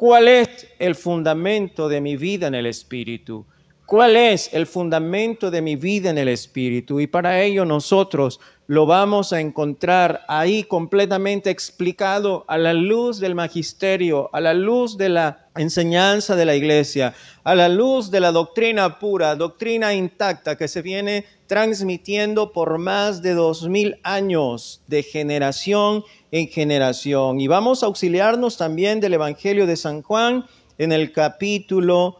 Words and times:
¿Cuál 0.00 0.28
es 0.28 0.66
el 0.78 0.94
fundamento 0.94 1.86
de 1.86 2.00
mi 2.00 2.16
vida 2.16 2.46
en 2.46 2.54
el 2.54 2.64
Espíritu? 2.64 3.44
¿Cuál 3.84 4.16
es 4.16 4.48
el 4.54 4.66
fundamento 4.66 5.50
de 5.50 5.60
mi 5.60 5.76
vida 5.76 6.08
en 6.08 6.16
el 6.16 6.28
Espíritu? 6.28 7.00
Y 7.00 7.06
para 7.06 7.42
ello 7.42 7.66
nosotros 7.66 8.40
lo 8.66 8.86
vamos 8.86 9.34
a 9.34 9.40
encontrar 9.40 10.22
ahí 10.26 10.64
completamente 10.64 11.50
explicado 11.50 12.46
a 12.48 12.56
la 12.56 12.72
luz 12.72 13.20
del 13.20 13.34
magisterio, 13.34 14.30
a 14.32 14.40
la 14.40 14.54
luz 14.54 14.96
de 14.96 15.10
la 15.10 15.49
enseñanza 15.60 16.36
de 16.36 16.44
la 16.44 16.54
iglesia, 16.54 17.14
a 17.44 17.54
la 17.54 17.68
luz 17.68 18.10
de 18.10 18.20
la 18.20 18.32
doctrina 18.32 18.98
pura, 18.98 19.34
doctrina 19.36 19.94
intacta 19.94 20.56
que 20.56 20.68
se 20.68 20.82
viene 20.82 21.24
transmitiendo 21.46 22.52
por 22.52 22.78
más 22.78 23.22
de 23.22 23.34
dos 23.34 23.68
mil 23.68 23.98
años 24.02 24.82
de 24.86 25.02
generación 25.02 26.04
en 26.30 26.48
generación. 26.48 27.40
Y 27.40 27.48
vamos 27.48 27.82
a 27.82 27.86
auxiliarnos 27.86 28.56
también 28.56 29.00
del 29.00 29.14
Evangelio 29.14 29.66
de 29.66 29.76
San 29.76 30.02
Juan 30.02 30.46
en 30.78 30.92
el 30.92 31.12
capítulo 31.12 32.18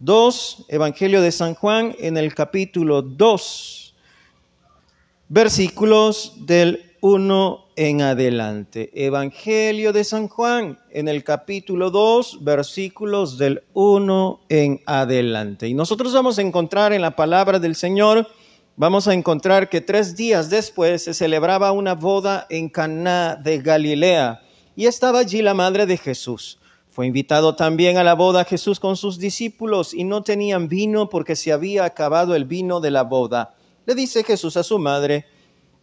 2, 0.00 0.66
Evangelio 0.68 1.22
de 1.22 1.32
San 1.32 1.54
Juan 1.54 1.94
en 1.98 2.16
el 2.16 2.34
capítulo 2.34 3.00
2, 3.00 3.94
versículos 5.28 6.34
del 6.44 6.95
1 7.08 7.66
en 7.76 8.02
adelante. 8.02 8.90
Evangelio 8.92 9.92
de 9.92 10.02
San 10.02 10.26
Juan 10.26 10.76
en 10.90 11.06
el 11.06 11.22
capítulo 11.22 11.92
2, 11.92 12.42
versículos 12.42 13.38
del 13.38 13.62
1 13.74 14.40
en 14.48 14.82
adelante. 14.86 15.68
Y 15.68 15.74
nosotros 15.74 16.12
vamos 16.12 16.40
a 16.40 16.42
encontrar 16.42 16.92
en 16.92 17.02
la 17.02 17.14
palabra 17.14 17.60
del 17.60 17.76
Señor, 17.76 18.26
vamos 18.74 19.06
a 19.06 19.14
encontrar 19.14 19.68
que 19.68 19.80
tres 19.80 20.16
días 20.16 20.50
después 20.50 21.04
se 21.04 21.14
celebraba 21.14 21.70
una 21.70 21.94
boda 21.94 22.44
en 22.50 22.68
Caná 22.68 23.36
de 23.36 23.58
Galilea 23.58 24.42
y 24.74 24.86
estaba 24.86 25.20
allí 25.20 25.42
la 25.42 25.54
madre 25.54 25.86
de 25.86 25.98
Jesús. 25.98 26.58
Fue 26.90 27.06
invitado 27.06 27.54
también 27.54 27.98
a 27.98 28.02
la 28.02 28.14
boda 28.14 28.44
Jesús 28.44 28.80
con 28.80 28.96
sus 28.96 29.20
discípulos 29.20 29.94
y 29.94 30.02
no 30.02 30.24
tenían 30.24 30.66
vino 30.66 31.08
porque 31.08 31.36
se 31.36 31.52
había 31.52 31.84
acabado 31.84 32.34
el 32.34 32.46
vino 32.46 32.80
de 32.80 32.90
la 32.90 33.04
boda. 33.04 33.54
Le 33.84 33.94
dice 33.94 34.24
Jesús 34.24 34.56
a 34.56 34.64
su 34.64 34.80
madre, 34.80 35.26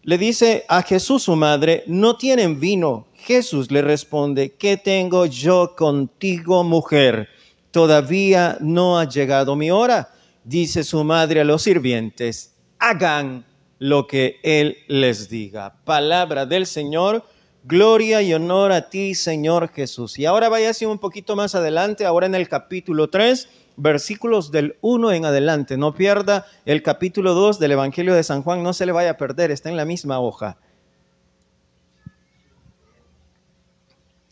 le 0.04 0.18
dice 0.18 0.66
a 0.68 0.82
Jesús 0.82 1.24
su 1.24 1.36
madre, 1.36 1.84
no 1.88 2.18
tienen 2.18 2.60
vino. 2.60 3.08
Jesús 3.16 3.72
le 3.72 3.82
responde, 3.82 4.54
¿qué 4.54 4.78
tengo 4.78 5.26
yo 5.26 5.76
contigo, 5.76 6.64
mujer? 6.64 7.30
Todavía 7.72 8.58
no 8.60 9.00
ha 9.00 9.08
llegado 9.08 9.56
mi 9.56 9.72
hora. 9.72 10.10
Dice 10.44 10.84
su 10.84 11.04
madre 11.06 11.42
a 11.42 11.46
los 11.46 11.64
sirvientes, 11.64 12.54
hagan 12.80 13.46
lo 13.80 14.06
que 14.06 14.40
él 14.44 14.78
les 14.88 15.30
diga. 15.30 15.76
Palabra 15.86 16.46
del 16.46 16.66
Señor 16.66 17.24
Gloria 17.66 18.22
y 18.22 18.34
honor 18.34 18.74
a 18.74 18.90
ti, 18.90 19.16
Señor 19.16 19.70
Jesús. 19.70 20.20
Y 20.20 20.26
ahora 20.26 20.50
vaya 20.50 20.72
así 20.72 20.84
un 20.84 21.00
poquito 21.00 21.38
más 21.38 21.56
adelante, 21.56 22.06
ahora 22.06 22.26
en 22.26 22.36
el 22.36 22.50
capítulo 22.50 23.10
3, 23.10 23.48
versículos 23.76 24.52
del 24.52 24.78
1 24.82 25.12
en 25.12 25.26
adelante. 25.26 25.78
No 25.78 25.94
pierda 25.94 26.46
el 26.66 26.84
capítulo 26.84 27.34
2 27.34 27.60
del 27.60 27.74
Evangelio 27.74 28.14
de 28.14 28.24
San 28.24 28.44
Juan, 28.44 28.64
no 28.64 28.74
se 28.74 28.86
le 28.86 28.92
vaya 28.92 29.12
a 29.12 29.18
perder, 29.18 29.52
está 29.52 29.70
en 29.70 29.78
la 29.78 29.86
misma 29.86 30.20
hoja. 30.20 30.58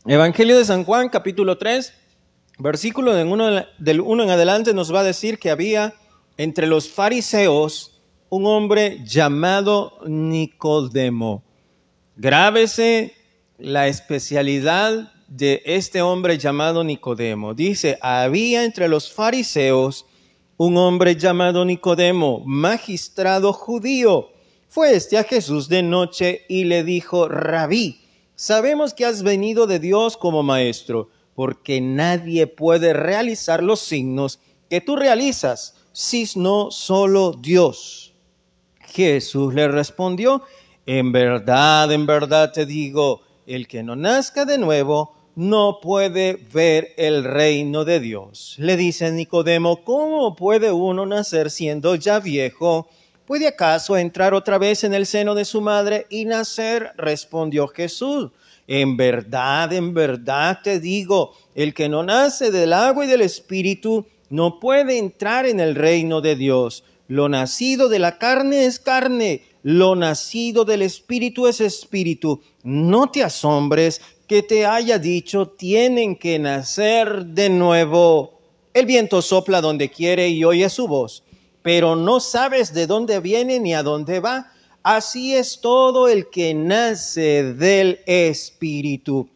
Evangelio 0.04 0.58
de 0.58 0.64
San 0.64 0.84
Juan, 0.84 1.08
capítulo 1.08 1.58
3, 1.58 1.92
versículo 2.58 3.14
del 3.14 3.28
1, 3.28 3.66
del 3.78 4.00
1 4.00 4.24
en 4.24 4.30
adelante 4.30 4.74
nos 4.74 4.92
va 4.92 5.00
a 5.00 5.04
decir 5.04 5.38
que 5.38 5.50
había 5.50 5.94
entre 6.36 6.66
los 6.66 6.88
fariseos 6.88 8.00
un 8.28 8.46
hombre 8.46 9.04
llamado 9.04 9.98
Nicodemo. 10.06 11.44
Grábese 12.16 13.14
la 13.58 13.86
especialidad 13.86 15.12
de 15.36 15.62
este 15.64 16.02
hombre 16.02 16.36
llamado 16.36 16.84
Nicodemo. 16.84 17.54
Dice, 17.54 17.98
había 18.02 18.64
entre 18.64 18.86
los 18.86 19.10
fariseos 19.10 20.04
un 20.58 20.76
hombre 20.76 21.16
llamado 21.16 21.64
Nicodemo, 21.64 22.42
magistrado 22.44 23.54
judío. 23.54 24.28
Fue 24.68 24.94
este 24.94 25.16
a 25.16 25.24
Jesús 25.24 25.70
de 25.70 25.82
noche 25.82 26.42
y 26.48 26.64
le 26.64 26.84
dijo, 26.84 27.28
rabí, 27.28 28.02
sabemos 28.34 28.92
que 28.92 29.06
has 29.06 29.22
venido 29.22 29.66
de 29.66 29.78
Dios 29.78 30.18
como 30.18 30.42
maestro, 30.42 31.08
porque 31.34 31.80
nadie 31.80 32.46
puede 32.46 32.92
realizar 32.92 33.62
los 33.62 33.80
signos 33.80 34.38
que 34.68 34.82
tú 34.82 34.96
realizas, 34.96 35.76
si 35.92 36.28
no 36.36 36.70
solo 36.70 37.32
Dios. 37.32 38.12
Jesús 38.80 39.54
le 39.54 39.66
respondió, 39.68 40.42
en 40.84 41.10
verdad, 41.10 41.90
en 41.90 42.04
verdad 42.04 42.52
te 42.52 42.66
digo, 42.66 43.22
el 43.46 43.66
que 43.66 43.82
no 43.82 43.96
nazca 43.96 44.44
de 44.44 44.58
nuevo 44.58 45.21
no 45.34 45.80
puede 45.80 46.38
ver 46.52 46.92
el 46.96 47.24
reino 47.24 47.84
de 47.84 48.00
Dios. 48.00 48.56
Le 48.58 48.76
dice 48.76 49.10
Nicodemo, 49.10 49.84
¿cómo 49.84 50.36
puede 50.36 50.72
uno 50.72 51.06
nacer 51.06 51.50
siendo 51.50 51.94
ya 51.94 52.20
viejo? 52.20 52.88
¿Puede 53.26 53.48
acaso 53.48 53.96
entrar 53.96 54.34
otra 54.34 54.58
vez 54.58 54.84
en 54.84 54.94
el 54.94 55.06
seno 55.06 55.34
de 55.34 55.44
su 55.44 55.60
madre 55.60 56.06
y 56.10 56.24
nacer? 56.24 56.92
Respondió 56.96 57.68
Jesús. 57.68 58.30
En 58.66 58.96
verdad, 58.96 59.72
en 59.72 59.94
verdad 59.94 60.60
te 60.62 60.80
digo, 60.80 61.34
el 61.54 61.74
que 61.74 61.88
no 61.88 62.02
nace 62.02 62.50
del 62.50 62.72
agua 62.72 63.04
y 63.04 63.08
del 63.08 63.22
espíritu 63.22 64.06
no 64.30 64.60
puede 64.60 64.98
entrar 64.98 65.46
en 65.46 65.60
el 65.60 65.74
reino 65.74 66.20
de 66.20 66.36
Dios. 66.36 66.84
Lo 67.08 67.28
nacido 67.28 67.88
de 67.88 67.98
la 67.98 68.18
carne 68.18 68.64
es 68.64 68.78
carne 68.78 69.42
lo 69.62 69.94
nacido 69.94 70.64
del 70.64 70.82
Espíritu 70.82 71.46
es 71.46 71.60
Espíritu. 71.60 72.42
No 72.64 73.10
te 73.10 73.22
asombres 73.22 74.00
que 74.32 74.42
te 74.42 74.64
haya 74.64 74.98
dicho, 74.98 75.46
tienen 75.46 76.16
que 76.16 76.38
nacer 76.38 77.26
de 77.26 77.50
nuevo. 77.50 78.40
El 78.72 78.86
viento 78.86 79.20
sopla 79.20 79.60
donde 79.60 79.90
quiere 79.90 80.30
y 80.30 80.42
oye 80.42 80.70
su 80.70 80.88
voz, 80.88 81.22
pero 81.60 81.96
no 81.96 82.18
sabes 82.18 82.72
de 82.72 82.86
dónde 82.86 83.20
viene 83.20 83.60
ni 83.60 83.74
a 83.74 83.82
dónde 83.82 84.20
va. 84.20 84.50
Así 84.82 85.34
es 85.34 85.60
todo 85.60 86.08
el 86.08 86.30
que 86.30 86.54
nace 86.54 87.52
del 87.52 88.00
Espíritu. 88.06 89.28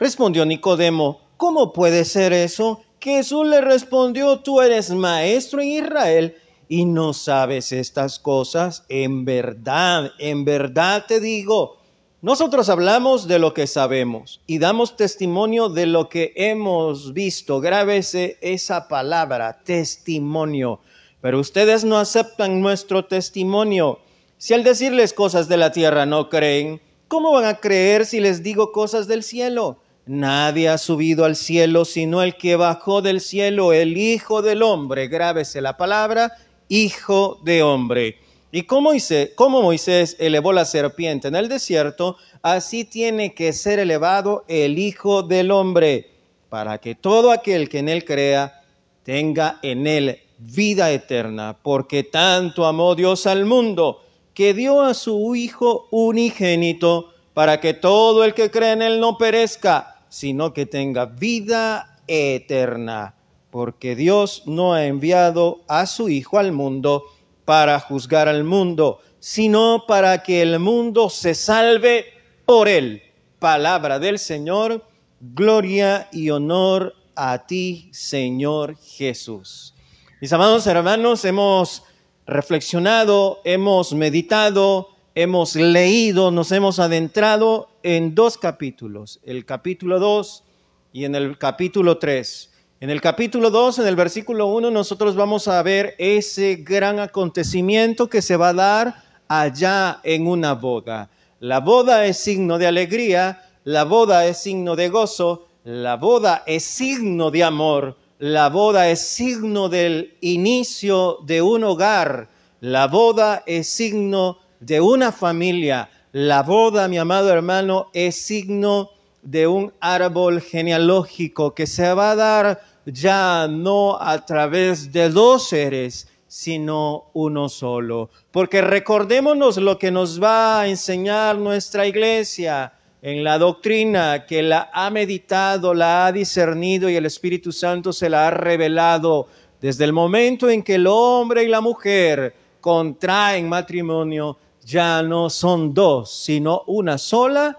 Respondió 0.00 0.44
Nicodemo, 0.44 1.20
¿cómo 1.36 1.72
puede 1.72 2.04
ser 2.04 2.32
eso? 2.32 2.80
Jesús 2.98 3.46
le 3.46 3.60
respondió, 3.60 4.40
tú 4.40 4.60
eres 4.60 4.90
maestro 4.90 5.60
en 5.60 5.68
Israel 5.68 6.36
y 6.68 6.86
no 6.86 7.12
sabes 7.12 7.70
estas 7.70 8.18
cosas, 8.18 8.84
en 8.88 9.24
verdad, 9.24 10.10
en 10.18 10.44
verdad 10.44 11.04
te 11.06 11.20
digo, 11.20 11.79
nosotros 12.22 12.68
hablamos 12.68 13.26
de 13.28 13.38
lo 13.38 13.54
que 13.54 13.66
sabemos 13.66 14.40
y 14.46 14.58
damos 14.58 14.96
testimonio 14.96 15.68
de 15.68 15.86
lo 15.86 16.08
que 16.08 16.32
hemos 16.36 17.14
visto. 17.14 17.60
Grábese 17.60 18.36
esa 18.40 18.88
palabra, 18.88 19.62
testimonio. 19.64 20.80
Pero 21.22 21.40
ustedes 21.40 21.84
no 21.84 21.98
aceptan 21.98 22.60
nuestro 22.60 23.06
testimonio. 23.06 24.00
Si 24.36 24.52
al 24.52 24.64
decirles 24.64 25.12
cosas 25.12 25.48
de 25.48 25.56
la 25.56 25.72
tierra 25.72 26.04
no 26.04 26.28
creen, 26.28 26.80
¿cómo 27.08 27.32
van 27.32 27.46
a 27.46 27.56
creer 27.56 28.04
si 28.04 28.20
les 28.20 28.42
digo 28.42 28.72
cosas 28.72 29.08
del 29.08 29.22
cielo? 29.22 29.78
Nadie 30.06 30.68
ha 30.68 30.78
subido 30.78 31.24
al 31.24 31.36
cielo 31.36 31.84
sino 31.84 32.22
el 32.22 32.36
que 32.36 32.56
bajó 32.56 33.00
del 33.00 33.20
cielo, 33.20 33.72
el 33.72 33.96
Hijo 33.96 34.42
del 34.42 34.62
Hombre. 34.62 35.08
Grábese 35.08 35.60
la 35.60 35.76
palabra 35.76 36.32
hijo 36.70 37.38
de 37.42 37.62
hombre. 37.62 38.16
Y 38.52 38.62
como 38.62 38.90
Moisés, 38.90 39.30
Moisés 39.38 40.16
elevó 40.18 40.52
la 40.52 40.64
serpiente 40.64 41.28
en 41.28 41.36
el 41.36 41.48
desierto, 41.48 42.16
así 42.42 42.84
tiene 42.84 43.34
que 43.34 43.52
ser 43.52 43.78
elevado 43.78 44.44
el 44.48 44.78
Hijo 44.78 45.22
del 45.22 45.50
Hombre, 45.50 46.10
para 46.48 46.78
que 46.78 46.94
todo 46.96 47.30
aquel 47.30 47.68
que 47.68 47.78
en 47.78 47.88
él 47.88 48.04
crea 48.04 48.62
tenga 49.04 49.58
en 49.62 49.86
él 49.86 50.18
vida 50.38 50.90
eterna, 50.90 51.58
porque 51.62 52.02
tanto 52.02 52.66
amó 52.66 52.94
Dios 52.94 53.26
al 53.26 53.44
mundo, 53.44 54.02
que 54.34 54.52
dio 54.52 54.80
a 54.80 54.94
su 54.94 55.36
Hijo 55.36 55.86
unigénito, 55.90 57.14
para 57.34 57.60
que 57.60 57.74
todo 57.74 58.24
el 58.24 58.34
que 58.34 58.50
cree 58.50 58.72
en 58.72 58.82
él 58.82 59.00
no 59.00 59.16
perezca, 59.16 60.02
sino 60.08 60.52
que 60.52 60.66
tenga 60.66 61.06
vida 61.06 61.98
eterna 62.08 63.14
porque 63.50 63.96
Dios 63.96 64.44
no 64.46 64.74
ha 64.74 64.86
enviado 64.86 65.60
a 65.68 65.86
su 65.86 66.08
Hijo 66.08 66.38
al 66.38 66.52
mundo 66.52 67.04
para 67.50 67.80
juzgar 67.80 68.28
al 68.28 68.44
mundo, 68.44 69.00
sino 69.18 69.82
para 69.88 70.22
que 70.22 70.40
el 70.40 70.60
mundo 70.60 71.10
se 71.10 71.34
salve 71.34 72.04
por 72.46 72.68
él. 72.68 73.02
Palabra 73.40 73.98
del 73.98 74.20
Señor, 74.20 74.84
gloria 75.18 76.08
y 76.12 76.30
honor 76.30 76.94
a 77.16 77.48
ti, 77.48 77.88
Señor 77.90 78.76
Jesús. 78.76 79.74
Mis 80.20 80.32
amados 80.32 80.64
hermanos, 80.68 81.24
hemos 81.24 81.82
reflexionado, 82.24 83.40
hemos 83.42 83.94
meditado, 83.94 84.90
hemos 85.16 85.56
leído, 85.56 86.30
nos 86.30 86.52
hemos 86.52 86.78
adentrado 86.78 87.68
en 87.82 88.14
dos 88.14 88.38
capítulos, 88.38 89.18
el 89.24 89.44
capítulo 89.44 89.98
2 89.98 90.44
y 90.92 91.04
en 91.04 91.16
el 91.16 91.36
capítulo 91.36 91.98
3. 91.98 92.49
En 92.82 92.88
el 92.88 93.02
capítulo 93.02 93.50
2, 93.50 93.80
en 93.80 93.88
el 93.88 93.94
versículo 93.94 94.46
1, 94.46 94.70
nosotros 94.70 95.14
vamos 95.14 95.48
a 95.48 95.62
ver 95.62 95.94
ese 95.98 96.56
gran 96.64 96.98
acontecimiento 96.98 98.08
que 98.08 98.22
se 98.22 98.38
va 98.38 98.48
a 98.48 98.54
dar 98.54 99.02
allá 99.28 100.00
en 100.02 100.26
una 100.26 100.54
boda. 100.54 101.10
La 101.40 101.60
boda 101.60 102.06
es 102.06 102.16
signo 102.16 102.56
de 102.56 102.66
alegría, 102.66 103.42
la 103.64 103.84
boda 103.84 104.24
es 104.24 104.38
signo 104.38 104.76
de 104.76 104.88
gozo, 104.88 105.46
la 105.62 105.96
boda 105.96 106.42
es 106.46 106.64
signo 106.64 107.30
de 107.30 107.44
amor, 107.44 107.98
la 108.18 108.48
boda 108.48 108.88
es 108.88 109.00
signo 109.00 109.68
del 109.68 110.16
inicio 110.22 111.18
de 111.26 111.42
un 111.42 111.64
hogar, 111.64 112.30
la 112.62 112.86
boda 112.86 113.42
es 113.44 113.68
signo 113.68 114.38
de 114.60 114.80
una 114.80 115.12
familia, 115.12 115.90
la 116.12 116.42
boda, 116.42 116.88
mi 116.88 116.96
amado 116.96 117.28
hermano, 117.28 117.90
es 117.92 118.16
signo 118.16 118.88
de 119.22 119.46
un 119.46 119.72
árbol 119.80 120.40
genealógico 120.40 121.54
que 121.54 121.66
se 121.66 121.92
va 121.94 122.12
a 122.12 122.16
dar 122.16 122.62
ya 122.86 123.46
no 123.48 124.00
a 124.00 124.24
través 124.24 124.92
de 124.92 125.08
dos 125.10 125.48
seres, 125.48 126.08
sino 126.26 127.10
uno 127.12 127.48
solo. 127.48 128.10
Porque 128.30 128.62
recordémonos 128.62 129.56
lo 129.58 129.78
que 129.78 129.90
nos 129.90 130.22
va 130.22 130.60
a 130.60 130.68
enseñar 130.68 131.36
nuestra 131.36 131.86
iglesia 131.86 132.72
en 133.02 133.24
la 133.24 133.38
doctrina 133.38 134.26
que 134.26 134.42
la 134.42 134.70
ha 134.72 134.90
meditado, 134.90 135.74
la 135.74 136.06
ha 136.06 136.12
discernido 136.12 136.88
y 136.88 136.96
el 136.96 137.06
Espíritu 137.06 137.50
Santo 137.50 137.92
se 137.92 138.08
la 138.08 138.28
ha 138.28 138.30
revelado 138.30 139.26
desde 139.60 139.84
el 139.84 139.92
momento 139.92 140.48
en 140.48 140.62
que 140.62 140.76
el 140.76 140.86
hombre 140.86 141.44
y 141.44 141.48
la 141.48 141.60
mujer 141.60 142.34
contraen 142.60 143.48
matrimonio, 143.48 144.36
ya 144.64 145.02
no 145.02 145.30
son 145.30 145.72
dos, 145.74 146.24
sino 146.24 146.62
una 146.66 146.98
sola 146.98 147.58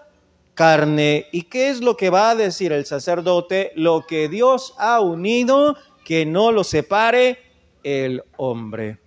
carne. 0.55 1.27
¿Y 1.31 1.43
qué 1.43 1.69
es 1.69 1.81
lo 1.81 1.97
que 1.97 2.09
va 2.09 2.31
a 2.31 2.35
decir 2.35 2.71
el 2.71 2.85
sacerdote? 2.85 3.71
Lo 3.75 4.05
que 4.07 4.29
Dios 4.29 4.73
ha 4.77 4.99
unido, 4.99 5.75
que 6.05 6.25
no 6.25 6.51
lo 6.51 6.63
separe 6.63 7.39
el 7.83 8.23
hombre. 8.37 8.99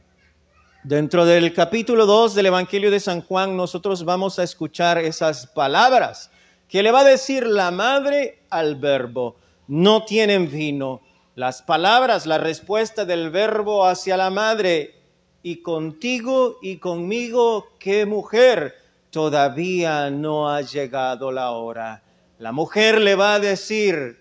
Dentro 0.83 1.25
del 1.25 1.55
capítulo 1.55 2.05
2 2.05 2.35
del 2.35 2.47
Evangelio 2.47 2.91
de 2.91 3.01
San 3.01 3.23
Juan, 3.23 3.57
nosotros 3.57 4.05
vamos 4.05 4.39
a 4.39 4.43
escuchar 4.43 4.99
esas 4.99 5.47
palabras 5.47 6.31
que 6.69 6.83
le 6.83 6.91
va 6.91 7.01
a 7.01 7.05
decir 7.05 7.47
la 7.47 7.71
madre 7.71 8.43
al 8.51 8.77
verbo. 8.77 9.37
No 9.67 10.05
tienen 10.05 10.51
vino. 10.51 11.01
Las 11.37 11.63
palabras, 11.63 12.27
la 12.27 12.39
respuesta 12.39 13.05
del 13.05 13.31
verbo 13.31 13.87
hacia 13.87 14.17
la 14.17 14.31
madre. 14.31 14.95
Y 15.43 15.63
contigo 15.63 16.59
y 16.63 16.77
conmigo, 16.77 17.69
¿qué 17.79 18.07
mujer? 18.07 18.75
Todavía 19.15 20.11
no 20.11 20.51
ha 20.51 20.63
llegado 20.63 21.31
la 21.31 21.53
hora. 21.53 22.03
La 22.39 22.51
mujer 22.51 23.01
le 23.01 23.15
va 23.15 23.35
a 23.35 23.39
decir, 23.39 24.19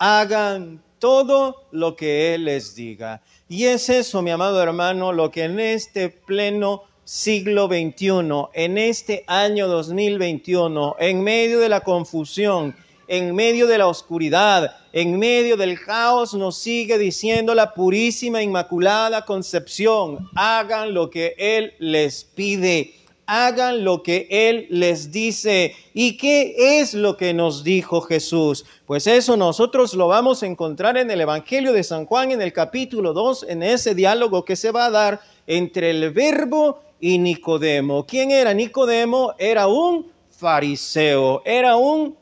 hagan 0.00 0.82
todo 0.98 1.68
lo 1.70 1.94
que 1.94 2.34
Él 2.34 2.46
les 2.46 2.74
diga. 2.74 3.22
Y 3.48 3.66
es 3.66 3.88
eso, 3.88 4.20
mi 4.20 4.32
amado 4.32 4.60
hermano, 4.60 5.12
lo 5.12 5.30
que 5.30 5.44
en 5.44 5.60
este 5.60 6.08
pleno 6.08 6.82
siglo 7.04 7.68
XXI, 7.68 8.48
en 8.54 8.78
este 8.78 9.22
año 9.28 9.68
2021, 9.68 10.96
en 10.98 11.22
medio 11.22 11.60
de 11.60 11.68
la 11.68 11.82
confusión, 11.82 12.74
en 13.06 13.32
medio 13.36 13.68
de 13.68 13.78
la 13.78 13.86
oscuridad, 13.86 14.74
en 14.92 15.20
medio 15.20 15.56
del 15.56 15.80
caos, 15.80 16.34
nos 16.34 16.58
sigue 16.58 16.98
diciendo 16.98 17.54
la 17.54 17.74
purísima, 17.74 18.42
inmaculada 18.42 19.24
concepción, 19.24 20.28
hagan 20.34 20.94
lo 20.94 21.10
que 21.10 21.36
Él 21.38 21.74
les 21.78 22.24
pide 22.24 22.99
hagan 23.30 23.84
lo 23.84 24.02
que 24.02 24.26
Él 24.28 24.66
les 24.70 25.12
dice. 25.12 25.76
¿Y 25.94 26.16
qué 26.16 26.80
es 26.80 26.94
lo 26.94 27.16
que 27.16 27.32
nos 27.32 27.62
dijo 27.62 28.00
Jesús? 28.00 28.64
Pues 28.86 29.06
eso 29.06 29.36
nosotros 29.36 29.94
lo 29.94 30.08
vamos 30.08 30.42
a 30.42 30.46
encontrar 30.46 30.96
en 30.96 31.12
el 31.12 31.20
Evangelio 31.20 31.72
de 31.72 31.84
San 31.84 32.06
Juan, 32.06 32.32
en 32.32 32.42
el 32.42 32.52
capítulo 32.52 33.12
2, 33.12 33.46
en 33.48 33.62
ese 33.62 33.94
diálogo 33.94 34.44
que 34.44 34.56
se 34.56 34.72
va 34.72 34.86
a 34.86 34.90
dar 34.90 35.20
entre 35.46 35.90
el 35.90 36.10
verbo 36.10 36.80
y 36.98 37.18
Nicodemo. 37.18 38.04
¿Quién 38.04 38.32
era 38.32 38.52
Nicodemo? 38.52 39.34
Era 39.38 39.68
un 39.68 40.10
fariseo, 40.28 41.42
era 41.44 41.76
un 41.76 42.16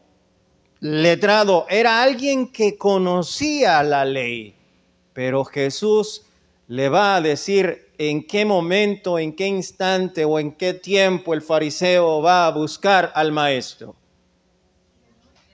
letrado, 0.80 1.64
era 1.70 2.02
alguien 2.02 2.52
que 2.52 2.76
conocía 2.76 3.82
la 3.82 4.04
ley. 4.04 4.54
Pero 5.14 5.42
Jesús 5.46 6.26
le 6.68 6.88
va 6.88 7.16
a 7.16 7.20
decir 7.20 7.88
en 7.98 8.22
qué 8.26 8.44
momento, 8.44 9.18
en 9.18 9.34
qué 9.34 9.46
instante 9.46 10.24
o 10.24 10.38
en 10.38 10.52
qué 10.52 10.74
tiempo 10.74 11.34
el 11.34 11.42
fariseo 11.42 12.22
va 12.22 12.46
a 12.46 12.50
buscar 12.50 13.10
al 13.14 13.32
maestro. 13.32 13.96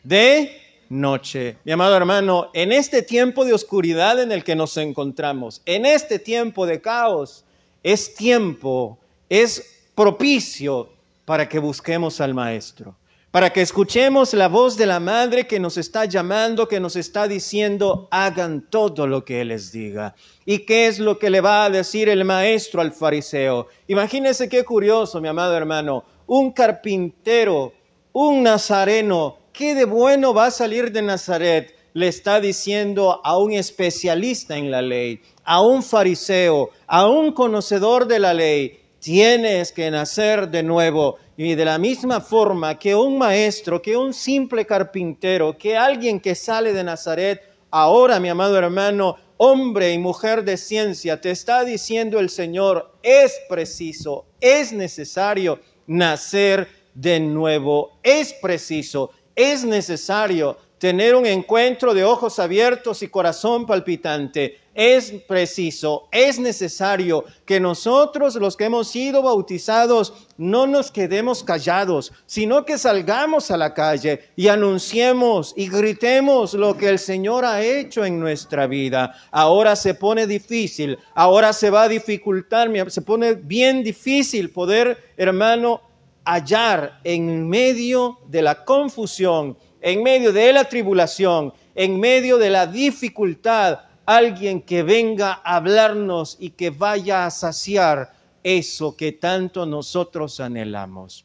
De 0.02 0.61
noche. 0.88 1.56
Mi 1.64 1.72
amado 1.72 1.96
hermano, 1.96 2.50
en 2.52 2.72
este 2.72 3.02
tiempo 3.02 3.44
de 3.44 3.55
oscuridad 3.55 4.20
en 4.20 4.32
el 4.32 4.44
que 4.44 4.55
nos 4.55 4.76
encontramos, 4.76 5.62
en 5.64 5.87
este 5.87 6.19
tiempo 6.19 6.66
de 6.66 6.81
caos, 6.81 7.44
es 7.82 8.14
tiempo, 8.14 8.99
es 9.28 9.88
propicio 9.94 10.90
para 11.25 11.49
que 11.49 11.58
busquemos 11.58 12.20
al 12.20 12.34
maestro 12.34 12.96
para 13.35 13.53
que 13.53 13.63
escuchemos 13.63 14.33
la 14.33 14.47
voz 14.47 14.77
de 14.77 14.87
la 14.87 15.01
madre 15.01 15.49
que 15.49 15.59
nos 15.59 15.77
está 15.77 16.05
llamando, 16.05 16.69
que 16.69 16.79
nos 16.79 16.95
está 16.95 17.27
diciendo, 17.27 18.07
hagan 18.13 18.65
todo 18.71 19.09
lo 19.09 19.25
que 19.25 19.41
Él 19.41 19.49
les 19.49 19.73
diga. 19.73 20.15
¿Y 20.47 20.61
qué 20.61 20.87
es 20.87 21.01
lo 21.01 21.19
que 21.19 21.31
le 21.31 21.41
va 21.41 21.65
a 21.65 21.71
decir 21.71 22.09
el 22.09 22.25
maestro 22.25 22.81
al 22.81 22.93
fariseo? 22.93 23.67
Imagínese 23.89 24.49
qué 24.49 24.63
curioso, 24.63 25.21
mi 25.21 25.27
amado 25.27 25.57
hermano, 25.57 26.05
un 26.29 26.53
carpintero, 26.53 27.73
un 28.13 28.45
nazareno, 28.45 29.39
¿qué 29.53 29.75
de 29.75 29.85
bueno 29.85 30.33
va 30.33 30.47
a 30.47 30.51
salir 30.53 30.93
de 30.93 31.03
Nazaret? 31.03 31.75
Le 31.93 32.07
está 32.07 32.39
diciendo 32.39 33.21
a 33.25 33.37
un 33.37 33.51
especialista 33.51 34.57
en 34.57 34.71
la 34.71 34.81
ley, 34.81 35.21
a 35.43 35.61
un 35.61 35.83
fariseo, 35.83 36.71
a 36.87 37.09
un 37.09 37.33
conocedor 37.33 38.07
de 38.07 38.21
la 38.21 38.33
ley, 38.33 38.84
tienes 39.05 39.71
que 39.71 39.91
nacer 39.91 40.49
de 40.49 40.62
nuevo. 40.62 41.19
Y 41.37 41.55
de 41.55 41.65
la 41.67 41.79
misma 41.79 42.23
forma 42.23 42.79
que 42.79 42.95
un 42.95 43.19
maestro, 43.19 43.83
que 43.83 43.99
un 43.99 44.15
simple 44.15 44.65
carpintero, 44.65 45.59
que 45.59 45.77
alguien 45.77 46.19
que 46.19 46.35
sale 46.35 46.73
de 46.73 46.83
Nazaret, 46.83 47.43
ahora 47.71 48.19
mi 48.19 48.31
amado 48.31 48.56
hermano, 48.56 49.17
hombre 49.37 49.93
y 49.93 49.99
mujer 49.99 50.43
de 50.43 50.56
ciencia, 50.56 51.21
te 51.21 51.31
está 51.31 51.65
diciendo 51.65 52.19
el 52.19 52.31
Señor, 52.31 52.93
es 53.03 53.39
preciso, 53.47 54.25
es 54.41 54.73
necesario 54.73 55.61
nacer 55.87 56.67
de 56.95 57.21
nuevo, 57.21 57.99
es 58.03 58.33
preciso, 58.33 59.11
es 59.37 59.67
necesario 59.67 60.57
tener 60.79 61.15
un 61.15 61.27
encuentro 61.27 61.93
de 61.93 62.05
ojos 62.05 62.39
abiertos 62.39 63.03
y 63.03 63.09
corazón 63.09 63.67
palpitante 63.67 64.63
es 64.75 65.12
preciso, 65.29 66.09
es 66.11 66.38
necesario 66.38 67.25
que 67.47 67.61
nosotros 67.61 68.35
los 68.35 68.56
que 68.56 68.65
hemos 68.65 68.88
sido 68.88 69.23
bautizados 69.23 70.12
no 70.37 70.67
nos 70.67 70.91
quedemos 70.91 71.44
callados, 71.44 72.12
sino 72.26 72.65
que 72.65 72.76
salgamos 72.76 73.50
a 73.53 73.56
la 73.56 73.73
calle 73.73 74.21
y 74.35 74.49
anunciemos 74.49 75.55
y 75.56 75.69
gritemos 75.69 76.55
lo 76.55 76.76
que 76.76 76.88
el 76.88 76.99
Señor 76.99 77.44
ha 77.44 77.62
hecho 77.62 78.05
en 78.05 78.19
nuestra 78.19 78.67
vida. 78.67 79.15
Ahora 79.31 79.76
se 79.76 79.95
pone 79.95 80.26
difícil, 80.26 80.99
ahora 81.14 81.52
se 81.52 81.71
va 81.71 81.85
a 81.85 81.88
dificultar, 81.88 82.69
se 82.90 83.02
pone 83.02 83.35
bien 83.35 83.85
difícil 83.85 84.50
poder, 84.50 85.12
hermano, 85.16 85.81
hallar 86.25 87.00
en 87.04 87.49
medio 87.49 88.19
de 88.26 88.43
la 88.43 88.64
confusión, 88.64 89.57
en 89.81 90.02
medio 90.02 90.33
de 90.33 90.52
la 90.52 90.64
tribulación, 90.64 91.52
en 91.75 92.00
medio 92.00 92.38
de 92.38 92.50
la 92.50 92.66
dificultad, 92.66 93.81
alguien 94.06 94.62
que 94.62 94.82
venga 94.82 95.40
a 95.44 95.56
hablarnos 95.56 96.37
y 96.38 96.50
que 96.50 96.70
vaya 96.70 97.26
a 97.26 97.30
saciar 97.30 98.12
eso 98.42 98.96
que 98.96 99.12
tanto 99.12 99.66
nosotros 99.66 100.40
anhelamos. 100.40 101.25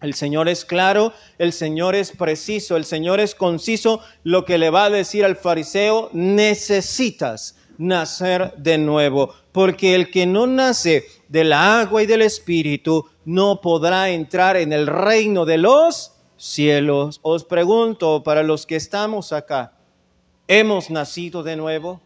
El 0.00 0.14
Señor 0.14 0.48
es 0.48 0.64
claro, 0.64 1.12
el 1.38 1.52
Señor 1.52 1.94
es 1.96 2.12
preciso, 2.12 2.76
el 2.76 2.84
Señor 2.84 3.18
es 3.18 3.34
conciso. 3.34 4.00
Lo 4.22 4.44
que 4.44 4.58
le 4.58 4.70
va 4.70 4.84
a 4.84 4.90
decir 4.90 5.24
al 5.24 5.36
fariseo, 5.36 6.10
necesitas 6.12 7.56
nacer 7.78 8.54
de 8.56 8.78
nuevo, 8.78 9.34
porque 9.50 9.94
el 9.94 10.10
que 10.10 10.26
no 10.26 10.46
nace 10.46 11.04
del 11.28 11.52
agua 11.52 12.02
y 12.02 12.06
del 12.06 12.22
Espíritu 12.22 13.06
no 13.24 13.60
podrá 13.60 14.10
entrar 14.10 14.56
en 14.56 14.72
el 14.72 14.86
reino 14.86 15.44
de 15.44 15.58
los 15.58 16.12
cielos. 16.36 17.18
Os 17.22 17.44
pregunto, 17.44 18.22
para 18.22 18.44
los 18.44 18.66
que 18.66 18.76
estamos 18.76 19.32
acá, 19.32 19.72
¿hemos 20.46 20.90
nacido 20.90 21.42
de 21.42 21.56
nuevo? 21.56 22.00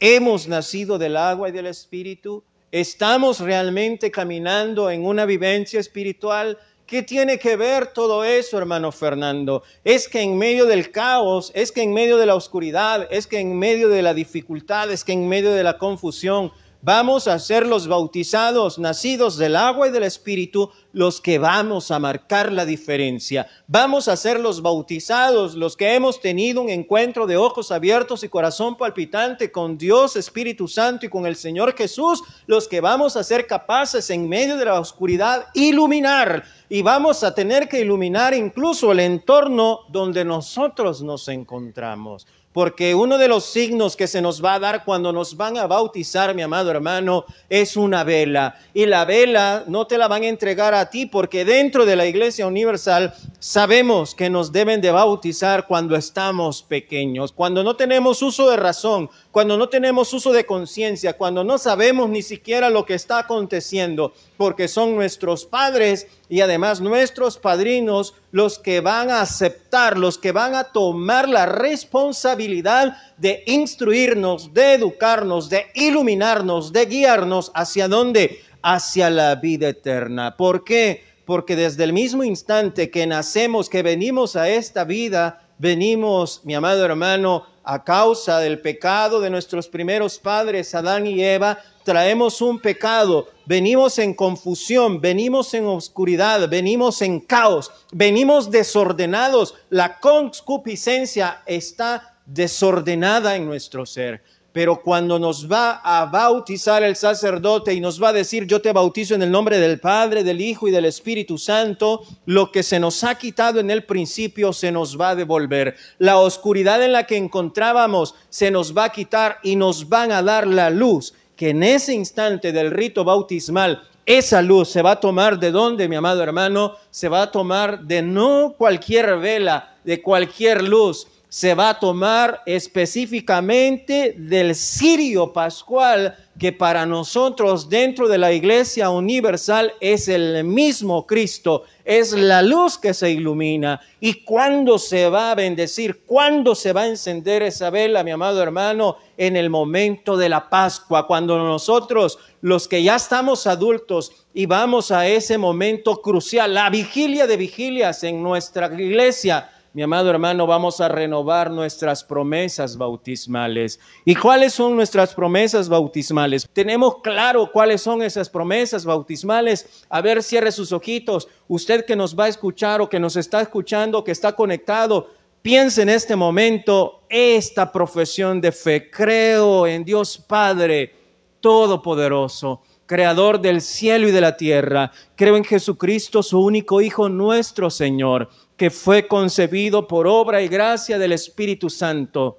Hemos 0.00 0.48
nacido 0.48 0.98
del 0.98 1.16
agua 1.16 1.48
y 1.48 1.52
del 1.52 1.66
espíritu, 1.66 2.44
estamos 2.72 3.40
realmente 3.40 4.10
caminando 4.10 4.90
en 4.90 5.04
una 5.04 5.26
vivencia 5.26 5.80
espiritual. 5.80 6.58
¿Qué 6.86 7.02
tiene 7.02 7.38
que 7.38 7.56
ver 7.56 7.86
todo 7.86 8.24
eso, 8.24 8.58
hermano 8.58 8.92
Fernando? 8.92 9.62
Es 9.84 10.08
que 10.08 10.20
en 10.20 10.36
medio 10.36 10.66
del 10.66 10.90
caos, 10.90 11.50
es 11.54 11.72
que 11.72 11.82
en 11.82 11.94
medio 11.94 12.16
de 12.18 12.26
la 12.26 12.34
oscuridad, 12.34 13.08
es 13.10 13.26
que 13.26 13.38
en 13.38 13.58
medio 13.58 13.88
de 13.88 14.02
la 14.02 14.12
dificultad, 14.12 14.90
es 14.90 15.04
que 15.04 15.12
en 15.12 15.28
medio 15.28 15.52
de 15.52 15.62
la 15.62 15.78
confusión, 15.78 16.52
vamos 16.84 17.28
a 17.28 17.38
ser 17.38 17.66
los 17.66 17.88
bautizados, 17.88 18.78
nacidos 18.78 19.38
del 19.38 19.56
agua 19.56 19.88
y 19.88 19.90
del 19.90 20.02
Espíritu, 20.02 20.70
los 20.92 21.18
que 21.18 21.38
vamos 21.38 21.90
a 21.90 21.98
marcar 21.98 22.52
la 22.52 22.66
diferencia. 22.66 23.46
Vamos 23.66 24.06
a 24.06 24.16
ser 24.16 24.38
los 24.38 24.60
bautizados, 24.60 25.54
los 25.54 25.78
que 25.78 25.94
hemos 25.94 26.20
tenido 26.20 26.60
un 26.60 26.68
encuentro 26.68 27.26
de 27.26 27.38
ojos 27.38 27.72
abiertos 27.72 28.22
y 28.22 28.28
corazón 28.28 28.76
palpitante 28.76 29.50
con 29.50 29.78
Dios, 29.78 30.16
Espíritu 30.16 30.68
Santo 30.68 31.06
y 31.06 31.08
con 31.08 31.24
el 31.24 31.36
Señor 31.36 31.74
Jesús, 31.74 32.22
los 32.46 32.68
que 32.68 32.82
vamos 32.82 33.16
a 33.16 33.24
ser 33.24 33.46
capaces 33.46 34.10
en 34.10 34.28
medio 34.28 34.58
de 34.58 34.66
la 34.66 34.78
oscuridad 34.78 35.46
iluminar 35.54 36.44
y 36.68 36.82
vamos 36.82 37.24
a 37.24 37.34
tener 37.34 37.66
que 37.66 37.80
iluminar 37.80 38.34
incluso 38.34 38.92
el 38.92 39.00
entorno 39.00 39.80
donde 39.88 40.22
nosotros 40.22 41.02
nos 41.02 41.28
encontramos. 41.28 42.26
Porque 42.54 42.94
uno 42.94 43.18
de 43.18 43.26
los 43.26 43.46
signos 43.46 43.96
que 43.96 44.06
se 44.06 44.22
nos 44.22 44.42
va 44.42 44.54
a 44.54 44.58
dar 44.60 44.84
cuando 44.84 45.12
nos 45.12 45.36
van 45.36 45.58
a 45.58 45.66
bautizar, 45.66 46.36
mi 46.36 46.42
amado 46.42 46.70
hermano, 46.70 47.24
es 47.48 47.76
una 47.76 48.04
vela. 48.04 48.54
Y 48.72 48.86
la 48.86 49.04
vela 49.04 49.64
no 49.66 49.88
te 49.88 49.98
la 49.98 50.06
van 50.06 50.22
a 50.22 50.28
entregar 50.28 50.72
a 50.72 50.88
ti 50.88 51.04
porque 51.04 51.44
dentro 51.44 51.84
de 51.84 51.96
la 51.96 52.06
Iglesia 52.06 52.46
Universal 52.46 53.12
sabemos 53.40 54.14
que 54.14 54.30
nos 54.30 54.52
deben 54.52 54.80
de 54.80 54.92
bautizar 54.92 55.66
cuando 55.66 55.96
estamos 55.96 56.62
pequeños, 56.62 57.32
cuando 57.32 57.64
no 57.64 57.74
tenemos 57.74 58.22
uso 58.22 58.48
de 58.48 58.56
razón, 58.56 59.10
cuando 59.32 59.56
no 59.56 59.68
tenemos 59.68 60.14
uso 60.14 60.32
de 60.32 60.46
conciencia, 60.46 61.14
cuando 61.14 61.42
no 61.42 61.58
sabemos 61.58 62.08
ni 62.08 62.22
siquiera 62.22 62.70
lo 62.70 62.86
que 62.86 62.94
está 62.94 63.18
aconteciendo, 63.18 64.12
porque 64.36 64.68
son 64.68 64.94
nuestros 64.94 65.44
padres 65.44 66.06
y 66.34 66.40
además 66.40 66.80
nuestros 66.80 67.38
padrinos 67.38 68.12
los 68.32 68.58
que 68.58 68.80
van 68.80 69.08
a 69.08 69.20
aceptar, 69.20 69.96
los 69.96 70.18
que 70.18 70.32
van 70.32 70.56
a 70.56 70.64
tomar 70.64 71.28
la 71.28 71.46
responsabilidad 71.46 72.96
de 73.18 73.44
instruirnos, 73.46 74.52
de 74.52 74.74
educarnos, 74.74 75.48
de 75.48 75.66
iluminarnos, 75.76 76.72
de 76.72 76.86
guiarnos 76.86 77.52
hacia 77.54 77.86
dónde? 77.86 78.40
Hacia 78.62 79.10
la 79.10 79.36
vida 79.36 79.68
eterna. 79.68 80.36
¿Por 80.36 80.64
qué? 80.64 81.04
Porque 81.24 81.54
desde 81.54 81.84
el 81.84 81.92
mismo 81.92 82.24
instante 82.24 82.90
que 82.90 83.06
nacemos, 83.06 83.70
que 83.70 83.84
venimos 83.84 84.34
a 84.34 84.48
esta 84.48 84.82
vida, 84.82 85.46
venimos, 85.58 86.40
mi 86.42 86.56
amado 86.56 86.84
hermano, 86.84 87.46
a 87.64 87.82
causa 87.82 88.38
del 88.40 88.60
pecado 88.60 89.20
de 89.20 89.30
nuestros 89.30 89.68
primeros 89.68 90.18
padres, 90.18 90.74
Adán 90.74 91.06
y 91.06 91.24
Eva, 91.24 91.58
traemos 91.82 92.40
un 92.42 92.60
pecado, 92.60 93.28
venimos 93.46 93.98
en 93.98 94.14
confusión, 94.14 95.00
venimos 95.00 95.54
en 95.54 95.66
oscuridad, 95.66 96.48
venimos 96.48 97.02
en 97.02 97.20
caos, 97.20 97.70
venimos 97.90 98.50
desordenados, 98.50 99.54
la 99.70 99.98
concupiscencia 99.98 101.42
está 101.46 102.18
desordenada 102.26 103.36
en 103.36 103.46
nuestro 103.46 103.86
ser. 103.86 104.22
Pero 104.54 104.80
cuando 104.80 105.18
nos 105.18 105.50
va 105.50 105.80
a 105.82 106.06
bautizar 106.06 106.84
el 106.84 106.94
sacerdote 106.94 107.74
y 107.74 107.80
nos 107.80 108.00
va 108.00 108.10
a 108.10 108.12
decir, 108.12 108.46
yo 108.46 108.62
te 108.62 108.72
bautizo 108.72 109.16
en 109.16 109.22
el 109.22 109.32
nombre 109.32 109.58
del 109.58 109.80
Padre, 109.80 110.22
del 110.22 110.40
Hijo 110.40 110.68
y 110.68 110.70
del 110.70 110.84
Espíritu 110.84 111.38
Santo, 111.38 112.04
lo 112.24 112.52
que 112.52 112.62
se 112.62 112.78
nos 112.78 113.02
ha 113.02 113.16
quitado 113.16 113.58
en 113.58 113.72
el 113.72 113.82
principio 113.82 114.52
se 114.52 114.70
nos 114.70 114.96
va 114.96 115.08
a 115.08 115.16
devolver. 115.16 115.74
La 115.98 116.18
oscuridad 116.18 116.84
en 116.84 116.92
la 116.92 117.04
que 117.04 117.16
encontrábamos 117.16 118.14
se 118.28 118.52
nos 118.52 118.78
va 118.78 118.84
a 118.84 118.92
quitar 118.92 119.38
y 119.42 119.56
nos 119.56 119.88
van 119.88 120.12
a 120.12 120.22
dar 120.22 120.46
la 120.46 120.70
luz, 120.70 121.14
que 121.34 121.50
en 121.50 121.64
ese 121.64 121.92
instante 121.92 122.52
del 122.52 122.70
rito 122.70 123.02
bautismal 123.02 123.82
esa 124.06 124.40
luz 124.40 124.68
se 124.68 124.82
va 124.82 124.92
a 124.92 125.00
tomar 125.00 125.40
de 125.40 125.50
dónde, 125.50 125.88
mi 125.88 125.96
amado 125.96 126.22
hermano, 126.22 126.76
se 126.92 127.08
va 127.08 127.22
a 127.22 127.32
tomar 127.32 127.80
de 127.80 128.02
no 128.02 128.54
cualquier 128.56 129.18
vela, 129.18 129.74
de 129.82 130.00
cualquier 130.00 130.62
luz, 130.62 131.08
se 131.34 131.52
va 131.52 131.70
a 131.70 131.80
tomar 131.80 132.42
específicamente 132.46 134.14
del 134.16 134.54
cirio 134.54 135.32
pascual 135.32 136.16
que 136.38 136.52
para 136.52 136.86
nosotros 136.86 137.68
dentro 137.68 138.06
de 138.06 138.18
la 138.18 138.32
iglesia 138.32 138.88
universal 138.90 139.72
es 139.80 140.06
el 140.06 140.44
mismo 140.44 141.08
Cristo, 141.08 141.64
es 141.84 142.12
la 142.12 142.40
luz 142.40 142.78
que 142.78 142.94
se 142.94 143.10
ilumina. 143.10 143.80
¿Y 143.98 144.22
cuándo 144.22 144.78
se 144.78 145.08
va 145.08 145.32
a 145.32 145.34
bendecir? 145.34 146.02
¿Cuándo 146.06 146.54
se 146.54 146.72
va 146.72 146.82
a 146.82 146.88
encender 146.88 147.42
esa 147.42 147.68
vela, 147.68 148.04
mi 148.04 148.12
amado 148.12 148.40
hermano? 148.40 148.98
En 149.16 149.34
el 149.34 149.50
momento 149.50 150.16
de 150.16 150.28
la 150.28 150.48
Pascua, 150.48 151.08
cuando 151.08 151.36
nosotros, 151.38 152.16
los 152.42 152.68
que 152.68 152.84
ya 152.84 152.94
estamos 152.94 153.48
adultos 153.48 154.12
y 154.32 154.46
vamos 154.46 154.92
a 154.92 155.08
ese 155.08 155.36
momento 155.36 156.00
crucial, 156.00 156.54
la 156.54 156.70
vigilia 156.70 157.26
de 157.26 157.36
vigilias 157.36 158.04
en 158.04 158.22
nuestra 158.22 158.66
iglesia, 158.66 159.50
mi 159.74 159.82
amado 159.82 160.08
hermano, 160.08 160.46
vamos 160.46 160.80
a 160.80 160.88
renovar 160.88 161.50
nuestras 161.50 162.04
promesas 162.04 162.76
bautismales. 162.76 163.80
¿Y 164.04 164.14
cuáles 164.14 164.52
son 164.52 164.76
nuestras 164.76 165.12
promesas 165.12 165.68
bautismales? 165.68 166.48
Tenemos 166.52 166.98
claro 167.02 167.50
cuáles 167.50 167.82
son 167.82 168.00
esas 168.00 168.30
promesas 168.30 168.84
bautismales. 168.84 169.84
A 169.88 170.00
ver, 170.00 170.22
cierre 170.22 170.52
sus 170.52 170.70
ojitos. 170.70 171.26
Usted 171.48 171.84
que 171.84 171.96
nos 171.96 172.16
va 172.16 172.26
a 172.26 172.28
escuchar 172.28 172.80
o 172.82 172.88
que 172.88 173.00
nos 173.00 173.16
está 173.16 173.40
escuchando, 173.40 174.04
que 174.04 174.12
está 174.12 174.36
conectado, 174.36 175.08
piense 175.42 175.82
en 175.82 175.88
este 175.88 176.14
momento 176.14 177.00
esta 177.08 177.72
profesión 177.72 178.40
de 178.40 178.52
fe. 178.52 178.88
Creo 178.88 179.66
en 179.66 179.84
Dios 179.84 180.18
Padre 180.18 180.94
Todopoderoso 181.40 182.62
creador 182.86 183.40
del 183.40 183.60
cielo 183.60 184.08
y 184.08 184.10
de 184.12 184.20
la 184.20 184.36
tierra. 184.36 184.92
Creo 185.16 185.36
en 185.36 185.44
Jesucristo, 185.44 186.22
su 186.22 186.38
único 186.38 186.80
Hijo, 186.80 187.08
nuestro 187.08 187.70
Señor 187.70 188.28
que 188.56 188.70
fue 188.70 189.06
concebido 189.08 189.88
por 189.88 190.06
obra 190.06 190.42
y 190.42 190.48
gracia 190.48 190.98
del 190.98 191.12
Espíritu 191.12 191.70
Santo. 191.70 192.38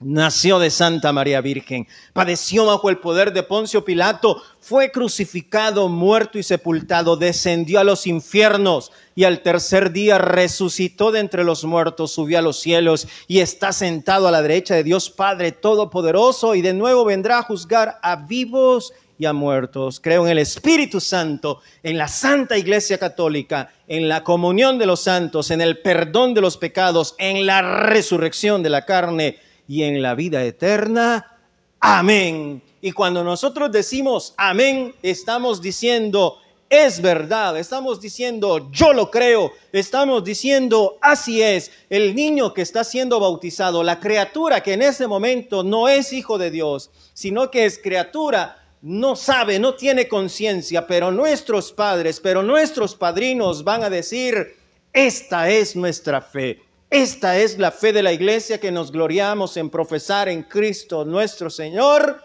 Nació 0.00 0.58
de 0.58 0.70
Santa 0.70 1.12
María 1.12 1.40
Virgen, 1.40 1.86
padeció 2.12 2.66
bajo 2.66 2.90
el 2.90 2.98
poder 2.98 3.32
de 3.32 3.42
Poncio 3.42 3.84
Pilato, 3.84 4.42
fue 4.60 4.90
crucificado, 4.90 5.88
muerto 5.88 6.36
y 6.36 6.42
sepultado, 6.42 7.16
descendió 7.16 7.78
a 7.78 7.84
los 7.84 8.06
infiernos 8.06 8.92
y 9.14 9.24
al 9.24 9.40
tercer 9.40 9.92
día 9.92 10.18
resucitó 10.18 11.12
de 11.12 11.20
entre 11.20 11.44
los 11.44 11.64
muertos, 11.64 12.10
subió 12.10 12.40
a 12.40 12.42
los 12.42 12.60
cielos 12.60 13.06
y 13.28 13.38
está 13.38 13.72
sentado 13.72 14.26
a 14.26 14.32
la 14.32 14.42
derecha 14.42 14.74
de 14.74 14.82
Dios 14.82 15.08
Padre 15.08 15.52
Todopoderoso 15.52 16.54
y 16.54 16.60
de 16.60 16.74
nuevo 16.74 17.04
vendrá 17.04 17.38
a 17.38 17.42
juzgar 17.42 17.98
a 18.02 18.16
vivos 18.16 18.92
y 19.18 19.26
a 19.26 19.32
muertos. 19.32 20.00
Creo 20.00 20.24
en 20.24 20.32
el 20.32 20.38
Espíritu 20.38 21.00
Santo, 21.00 21.60
en 21.82 21.98
la 21.98 22.08
Santa 22.08 22.56
Iglesia 22.56 22.98
Católica, 22.98 23.72
en 23.86 24.08
la 24.08 24.24
comunión 24.24 24.78
de 24.78 24.86
los 24.86 25.00
santos, 25.00 25.50
en 25.50 25.60
el 25.60 25.78
perdón 25.78 26.34
de 26.34 26.40
los 26.40 26.56
pecados, 26.56 27.14
en 27.18 27.46
la 27.46 27.62
resurrección 27.62 28.62
de 28.62 28.70
la 28.70 28.84
carne 28.84 29.38
y 29.68 29.82
en 29.82 30.02
la 30.02 30.14
vida 30.14 30.42
eterna. 30.44 31.38
Amén. 31.80 32.62
Y 32.80 32.92
cuando 32.92 33.22
nosotros 33.24 33.70
decimos 33.70 34.34
amén, 34.36 34.94
estamos 35.02 35.62
diciendo, 35.62 36.38
es 36.68 37.00
verdad, 37.00 37.58
estamos 37.58 38.00
diciendo, 38.00 38.70
yo 38.72 38.92
lo 38.92 39.10
creo, 39.10 39.52
estamos 39.72 40.24
diciendo, 40.24 40.98
así 41.00 41.42
es, 41.42 41.70
el 41.88 42.14
niño 42.14 42.52
que 42.52 42.62
está 42.62 42.82
siendo 42.82 43.20
bautizado, 43.20 43.82
la 43.82 44.00
criatura 44.00 44.62
que 44.62 44.72
en 44.72 44.82
ese 44.82 45.06
momento 45.06 45.62
no 45.62 45.88
es 45.88 46.12
hijo 46.12 46.36
de 46.36 46.50
Dios, 46.50 46.90
sino 47.12 47.50
que 47.50 47.64
es 47.64 47.78
criatura, 47.78 48.63
no 48.84 49.16
sabe, 49.16 49.58
no 49.58 49.76
tiene 49.76 50.06
conciencia, 50.08 50.86
pero 50.86 51.10
nuestros 51.10 51.72
padres, 51.72 52.20
pero 52.20 52.42
nuestros 52.42 52.94
padrinos 52.94 53.64
van 53.64 53.82
a 53.82 53.88
decir, 53.88 54.56
esta 54.92 55.48
es 55.48 55.74
nuestra 55.74 56.20
fe, 56.20 56.60
esta 56.90 57.38
es 57.38 57.58
la 57.58 57.70
fe 57.70 57.94
de 57.94 58.02
la 58.02 58.12
iglesia 58.12 58.60
que 58.60 58.70
nos 58.70 58.92
gloriamos 58.92 59.56
en 59.56 59.70
profesar 59.70 60.28
en 60.28 60.42
Cristo 60.42 61.06
nuestro 61.06 61.48
Señor. 61.48 62.22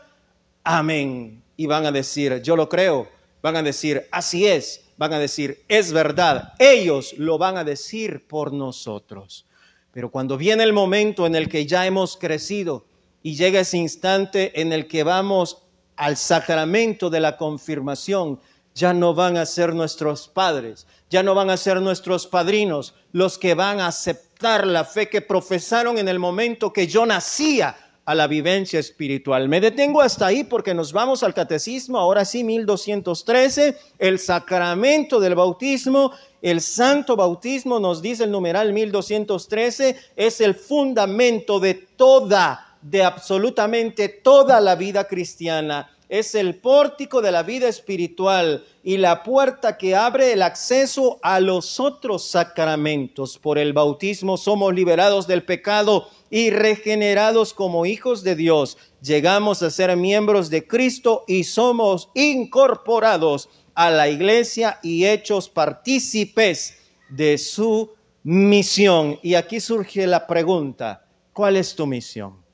Amén. 0.66 1.42
Y 1.56 1.66
van 1.66 1.86
a 1.86 1.94
decir, 1.94 2.42
yo 2.42 2.58
lo 2.58 2.68
creo, 2.68 3.08
van 3.42 3.56
a 3.56 3.64
decir, 3.64 4.06
así 4.12 4.46
es, 4.46 4.84
van 4.98 5.14
a 5.14 5.20
decir, 5.20 5.64
es 5.70 5.94
verdad. 5.94 6.56
Ellos 6.60 7.14
lo 7.18 7.38
van 7.38 7.58
a 7.58 7.64
decir 7.64 8.28
por 8.28 8.52
nosotros. 8.52 9.46
Pero 9.94 10.12
cuando 10.12 10.36
viene 10.36 10.64
el 10.64 10.74
momento 10.74 11.26
en 11.26 11.36
el 11.36 11.48
que 11.48 11.66
ya 11.66 11.86
hemos 11.86 12.18
crecido 12.18 12.86
y 13.24 13.38
llega 13.38 13.62
ese 13.62 13.78
instante 13.78 14.60
en 14.60 14.74
el 14.74 14.90
que 14.90 15.04
vamos 15.04 15.69
al 16.00 16.16
sacramento 16.16 17.10
de 17.10 17.20
la 17.20 17.36
confirmación, 17.36 18.40
ya 18.74 18.94
no 18.94 19.14
van 19.14 19.36
a 19.36 19.46
ser 19.46 19.76
nuestros 19.76 20.30
padres, 20.30 20.88
ya 21.10 21.24
no 21.24 21.36
van 21.36 21.50
a 21.50 21.58
ser 21.58 21.82
nuestros 21.82 22.26
padrinos 22.26 22.96
los 23.12 23.38
que 23.38 23.54
van 23.54 23.82
a 23.82 23.88
aceptar 23.88 24.66
la 24.66 24.86
fe 24.86 25.10
que 25.10 25.20
profesaron 25.20 25.98
en 25.98 26.08
el 26.08 26.18
momento 26.18 26.72
que 26.72 26.88
yo 26.88 27.06
nacía 27.06 27.76
a 28.06 28.16
la 28.16 28.28
vivencia 28.28 28.80
espiritual. 28.80 29.50
Me 29.50 29.60
detengo 29.60 30.00
hasta 30.00 30.28
ahí 30.28 30.46
porque 30.46 30.74
nos 30.74 30.94
vamos 30.94 31.22
al 31.22 31.34
catecismo, 31.34 32.00
ahora 32.00 32.24
sí, 32.24 32.46
1213, 32.46 33.78
el 34.00 34.20
sacramento 34.20 35.20
del 35.20 35.36
bautismo, 35.36 36.14
el 36.42 36.62
santo 36.62 37.18
bautismo, 37.18 37.78
nos 37.78 38.02
dice 38.02 38.24
el 38.24 38.32
numeral 38.32 38.72
1213, 38.72 39.98
es 40.16 40.40
el 40.40 40.56
fundamento 40.56 41.60
de 41.60 41.74
toda 41.74 42.69
de 42.82 43.04
absolutamente 43.04 44.10
toda 44.10 44.62
la 44.62 44.76
vida 44.76 45.08
cristiana. 45.08 45.90
es 46.10 46.34
el 46.34 46.56
pórtico 46.56 47.22
de 47.22 47.32
la 47.32 47.44
vida 47.44 47.68
espiritual 47.68 48.66
y 48.84 48.98
la 48.98 49.22
puerta 49.22 49.78
que 49.78 49.96
abre 49.96 50.34
el 50.34 50.42
acceso 50.42 51.20
a 51.22 51.40
los 51.40 51.80
otros 51.80 52.26
sacramentos. 52.26 53.38
Por 53.38 53.60
el 53.60 53.74
bautismo 53.74 54.36
somos 54.36 54.74
liberados 54.74 55.28
del 55.28 55.44
pecado 55.44 56.10
y 56.32 56.50
regenerados 56.50 57.54
como 57.54 57.86
hijos 57.86 58.24
de 58.24 58.36
Dios. 58.36 58.80
Llegamos 59.04 59.62
a 59.62 59.70
ser 59.70 59.96
miembros 59.98 60.50
de 60.50 60.66
Cristo 60.66 61.26
y 61.28 61.44
somos 61.44 62.10
incorporados 62.16 63.48
a 63.76 63.92
la 63.92 64.10
iglesia 64.10 64.80
y 64.82 65.06
hechos 65.06 65.48
partícipes 65.48 66.76
de 67.10 67.38
su 67.38 67.92
misión. 68.24 69.20
Y 69.22 69.36
aquí 69.36 69.60
surge 69.60 70.08
la 70.08 70.26
pregunta, 70.26 71.06
¿cuál 71.34 71.56
es 71.56 71.76
tu 71.76 71.86
misión? 71.86 72.49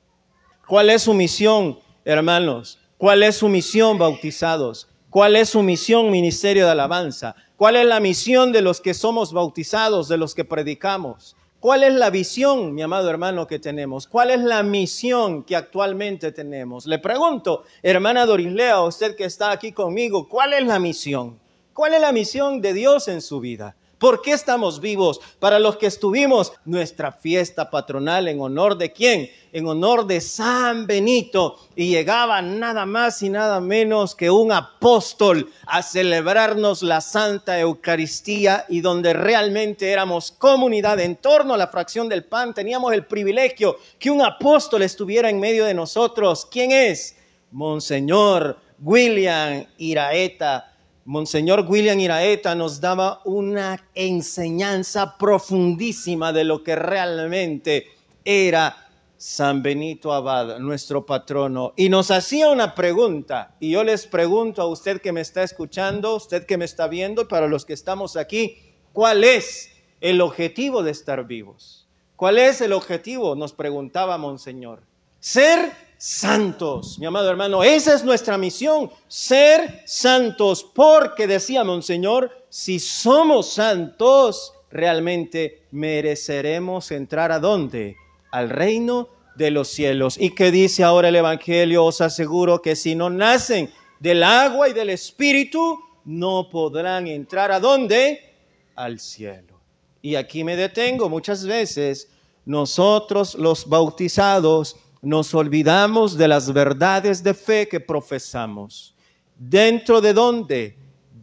¿Cuál 0.66 0.90
es 0.90 1.02
su 1.02 1.14
misión, 1.14 1.78
hermanos? 2.04 2.80
¿Cuál 2.98 3.22
es 3.22 3.36
su 3.36 3.48
misión, 3.48 3.98
bautizados? 3.98 4.88
¿Cuál 5.10 5.36
es 5.36 5.50
su 5.50 5.62
misión, 5.62 6.10
ministerio 6.10 6.64
de 6.64 6.72
alabanza? 6.72 7.36
¿Cuál 7.56 7.76
es 7.76 7.86
la 7.86 8.00
misión 8.00 8.50
de 8.50 8.62
los 8.62 8.80
que 8.80 8.92
somos 8.92 9.32
bautizados, 9.32 10.08
de 10.08 10.16
los 10.16 10.34
que 10.34 10.44
predicamos? 10.44 11.36
¿Cuál 11.60 11.84
es 11.84 11.94
la 11.94 12.10
visión, 12.10 12.74
mi 12.74 12.82
amado 12.82 13.08
hermano, 13.08 13.46
que 13.46 13.60
tenemos? 13.60 14.08
¿Cuál 14.08 14.32
es 14.32 14.40
la 14.40 14.64
misión 14.64 15.44
que 15.44 15.54
actualmente 15.54 16.32
tenemos? 16.32 16.84
Le 16.86 16.98
pregunto, 16.98 17.62
hermana 17.84 18.26
Dorislea, 18.26 18.82
usted 18.82 19.14
que 19.14 19.24
está 19.24 19.52
aquí 19.52 19.70
conmigo, 19.70 20.28
¿cuál 20.28 20.52
es 20.52 20.66
la 20.66 20.80
misión? 20.80 21.38
¿Cuál 21.74 21.94
es 21.94 22.00
la 22.00 22.10
misión 22.10 22.60
de 22.60 22.72
Dios 22.72 23.06
en 23.06 23.22
su 23.22 23.38
vida? 23.38 23.76
¿Por 23.98 24.20
qué 24.20 24.32
estamos 24.32 24.80
vivos? 24.80 25.20
Para 25.38 25.58
los 25.58 25.76
que 25.78 25.86
estuvimos, 25.86 26.52
nuestra 26.66 27.12
fiesta 27.12 27.70
patronal 27.70 28.28
en 28.28 28.40
honor 28.42 28.76
de 28.76 28.92
quién? 28.92 29.30
En 29.56 29.66
honor 29.66 30.06
de 30.06 30.20
San 30.20 30.86
Benito. 30.86 31.56
Y 31.74 31.88
llegaba 31.88 32.42
nada 32.42 32.84
más 32.84 33.22
y 33.22 33.30
nada 33.30 33.58
menos 33.58 34.14
que 34.14 34.28
un 34.28 34.52
apóstol 34.52 35.50
a 35.66 35.82
celebrarnos 35.82 36.82
la 36.82 37.00
Santa 37.00 37.58
Eucaristía 37.58 38.66
y 38.68 38.82
donde 38.82 39.14
realmente 39.14 39.90
éramos 39.90 40.30
comunidad 40.30 41.00
en 41.00 41.16
torno 41.16 41.54
a 41.54 41.56
la 41.56 41.68
fracción 41.68 42.06
del 42.06 42.24
pan. 42.24 42.52
Teníamos 42.52 42.92
el 42.92 43.06
privilegio 43.06 43.78
que 43.98 44.10
un 44.10 44.20
apóstol 44.20 44.82
estuviera 44.82 45.30
en 45.30 45.40
medio 45.40 45.64
de 45.64 45.72
nosotros. 45.72 46.46
¿Quién 46.50 46.70
es? 46.70 47.16
Monseñor 47.50 48.58
William 48.78 49.64
Iraeta 49.78 50.76
Monseñor 51.06 51.64
William 51.66 51.98
Iraeta 51.98 52.54
nos 52.54 52.78
daba 52.78 53.22
una 53.24 53.82
enseñanza 53.94 55.16
profundísima 55.16 56.30
de 56.34 56.44
lo 56.44 56.62
que 56.62 56.76
realmente 56.76 57.86
era 58.22 58.85
San 59.18 59.62
Benito 59.62 60.12
Abad, 60.12 60.58
nuestro 60.58 61.06
patrono, 61.06 61.72
y 61.76 61.88
nos 61.88 62.10
hacía 62.10 62.50
una 62.50 62.74
pregunta, 62.74 63.56
y 63.60 63.70
yo 63.70 63.82
les 63.82 64.06
pregunto 64.06 64.62
a 64.62 64.66
usted 64.66 65.00
que 65.00 65.12
me 65.12 65.22
está 65.22 65.42
escuchando, 65.42 66.16
usted 66.16 66.44
que 66.44 66.58
me 66.58 66.64
está 66.66 66.86
viendo, 66.86 67.26
para 67.28 67.48
los 67.48 67.64
que 67.64 67.72
estamos 67.72 68.16
aquí, 68.16 68.58
¿cuál 68.92 69.24
es 69.24 69.70
el 70.00 70.20
objetivo 70.20 70.82
de 70.82 70.90
estar 70.90 71.26
vivos? 71.26 71.88
¿Cuál 72.16 72.38
es 72.38 72.60
el 72.60 72.72
objetivo? 72.72 73.34
Nos 73.34 73.52
preguntaba 73.52 74.18
Monseñor. 74.18 74.82
Ser 75.20 75.72
santos. 75.98 76.98
Mi 76.98 77.06
amado 77.06 77.30
hermano, 77.30 77.64
esa 77.64 77.94
es 77.94 78.04
nuestra 78.04 78.38
misión, 78.38 78.90
ser 79.08 79.82
santos, 79.86 80.64
porque 80.74 81.26
decía 81.26 81.64
Monseñor, 81.64 82.30
si 82.48 82.78
somos 82.78 83.50
santos, 83.52 84.52
realmente 84.70 85.66
mereceremos 85.70 86.90
entrar 86.90 87.32
a 87.32 87.38
dónde? 87.38 87.96
Al 88.30 88.50
reino 88.50 89.08
de 89.36 89.50
los 89.50 89.68
cielos. 89.68 90.16
¿Y 90.18 90.30
qué 90.30 90.50
dice 90.50 90.82
ahora 90.82 91.08
el 91.08 91.16
Evangelio? 91.16 91.84
Os 91.84 92.00
aseguro 92.00 92.60
que 92.62 92.76
si 92.76 92.94
no 92.94 93.10
nacen 93.10 93.70
del 94.00 94.22
agua 94.22 94.68
y 94.68 94.72
del 94.72 94.90
Espíritu, 94.90 95.78
no 96.04 96.48
podrán 96.50 97.06
entrar 97.06 97.52
a 97.52 97.60
dónde? 97.60 98.34
Al 98.74 98.98
cielo. 98.98 99.60
Y 100.02 100.14
aquí 100.14 100.44
me 100.44 100.56
detengo 100.56 101.08
muchas 101.08 101.44
veces. 101.44 102.08
Nosotros 102.44 103.34
los 103.34 103.68
bautizados 103.68 104.76
nos 105.02 105.34
olvidamos 105.34 106.16
de 106.16 106.28
las 106.28 106.52
verdades 106.52 107.22
de 107.22 107.34
fe 107.34 107.68
que 107.68 107.80
profesamos. 107.80 108.94
¿Dentro 109.36 110.00
de 110.00 110.12
dónde? 110.12 110.76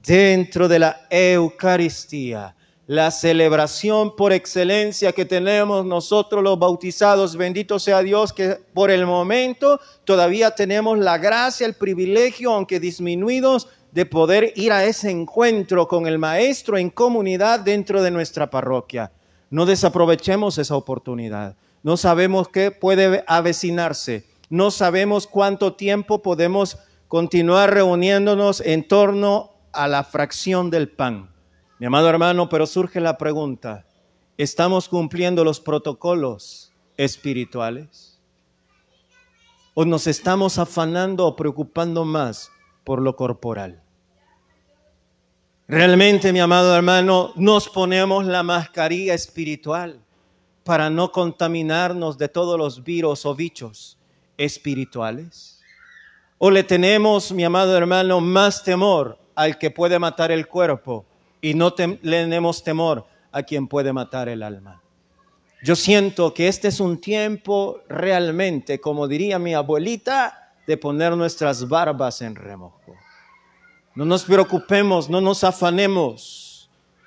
Dentro 0.05 0.67
de 0.67 0.79
la 0.79 1.07
Eucaristía, 1.09 2.55
la 2.87 3.11
celebración 3.11 4.15
por 4.15 4.33
excelencia 4.33 5.13
que 5.13 5.25
tenemos 5.25 5.85
nosotros 5.85 6.43
los 6.43 6.59
bautizados. 6.59 7.37
Bendito 7.37 7.79
sea 7.79 8.01
Dios 8.01 8.33
que 8.33 8.57
por 8.73 8.91
el 8.91 9.05
momento 9.05 9.79
todavía 10.03 10.51
tenemos 10.51 10.99
la 10.99 11.17
gracia, 11.17 11.65
el 11.65 11.75
privilegio, 11.75 12.53
aunque 12.53 12.79
disminuidos, 12.79 13.69
de 13.91 14.05
poder 14.05 14.53
ir 14.55 14.71
a 14.71 14.85
ese 14.85 15.11
encuentro 15.11 15.87
con 15.87 16.07
el 16.07 16.19
Maestro 16.19 16.77
en 16.77 16.89
comunidad 16.89 17.59
dentro 17.59 18.01
de 18.01 18.11
nuestra 18.11 18.49
parroquia. 18.49 19.11
No 19.49 19.65
desaprovechemos 19.65 20.57
esa 20.57 20.75
oportunidad 20.75 21.55
no 21.83 21.97
sabemos 21.97 22.47
qué 22.47 22.71
puede 22.71 23.23
avecinarse, 23.27 24.25
no 24.49 24.71
sabemos 24.71 25.27
cuánto 25.27 25.73
tiempo 25.73 26.21
podemos 26.21 26.77
continuar 27.09 27.73
reuniéndonos 27.73 28.61
en 28.61 28.87
torno 28.87 29.51
a 29.73 29.87
la 29.87 30.03
fracción 30.03 30.69
del 30.69 30.89
pan. 30.89 31.32
Mi 31.83 31.87
amado 31.87 32.07
hermano, 32.07 32.47
pero 32.47 32.65
surge 32.65 33.01
la 33.01 33.17
pregunta, 33.17 33.85
¿estamos 34.37 34.87
cumpliendo 34.87 35.43
los 35.43 35.59
protocolos 35.59 36.71
espirituales? 36.95 38.21
¿O 39.73 39.83
nos 39.83 40.07
estamos 40.07 40.57
afanando 40.57 41.27
o 41.27 41.35
preocupando 41.35 42.05
más 42.05 42.49
por 42.85 43.01
lo 43.01 43.17
corporal? 43.17 43.83
Realmente, 45.67 46.31
mi 46.31 46.39
amado 46.39 46.73
hermano, 46.73 47.33
nos 47.35 47.67
ponemos 47.67 48.23
la 48.27 48.43
mascarilla 48.43 49.13
espiritual 49.13 49.99
para 50.63 50.89
no 50.89 51.11
contaminarnos 51.11 52.17
de 52.17 52.29
todos 52.29 52.57
los 52.57 52.81
virus 52.81 53.25
o 53.25 53.35
bichos 53.35 53.97
espirituales? 54.37 55.61
¿O 56.37 56.49
le 56.49 56.63
tenemos, 56.63 57.33
mi 57.33 57.43
amado 57.43 57.75
hermano, 57.75 58.21
más 58.21 58.63
temor 58.63 59.19
al 59.35 59.57
que 59.57 59.69
puede 59.69 59.99
matar 59.99 60.31
el 60.31 60.47
cuerpo 60.47 61.07
y 61.43 61.53
no 61.53 61.75
le 61.77 62.23
tenemos 62.23 62.63
temor 62.63 63.05
a 63.31 63.43
quien 63.43 63.67
puede 63.67 63.93
matar 63.93 64.29
el 64.29 64.41
alma? 64.41 64.81
Yo 65.61 65.75
siento 65.75 66.33
que 66.33 66.47
este 66.47 66.69
es 66.69 66.79
un 66.79 66.99
tiempo 66.99 67.81
realmente, 67.87 68.81
como 68.81 69.07
diría 69.07 69.37
mi 69.37 69.53
abuelita, 69.53 70.53
de 70.65 70.77
poner 70.77 71.15
nuestras 71.15 71.67
barbas 71.67 72.21
en 72.21 72.35
remojo. 72.35 72.95
No 73.93 74.05
nos 74.05 74.23
preocupemos, 74.23 75.09
no 75.09 75.21
nos 75.21 75.43
afanemos 75.43 76.53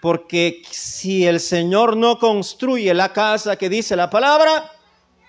porque 0.01 0.63
si 0.71 1.27
el 1.27 1.41
Señor 1.41 1.97
no 1.97 2.19
construye 2.19 2.95
la 2.95 3.13
casa 3.13 3.57
que 3.57 3.69
dice 3.69 3.97
la 3.97 4.09
palabra, 4.09 4.71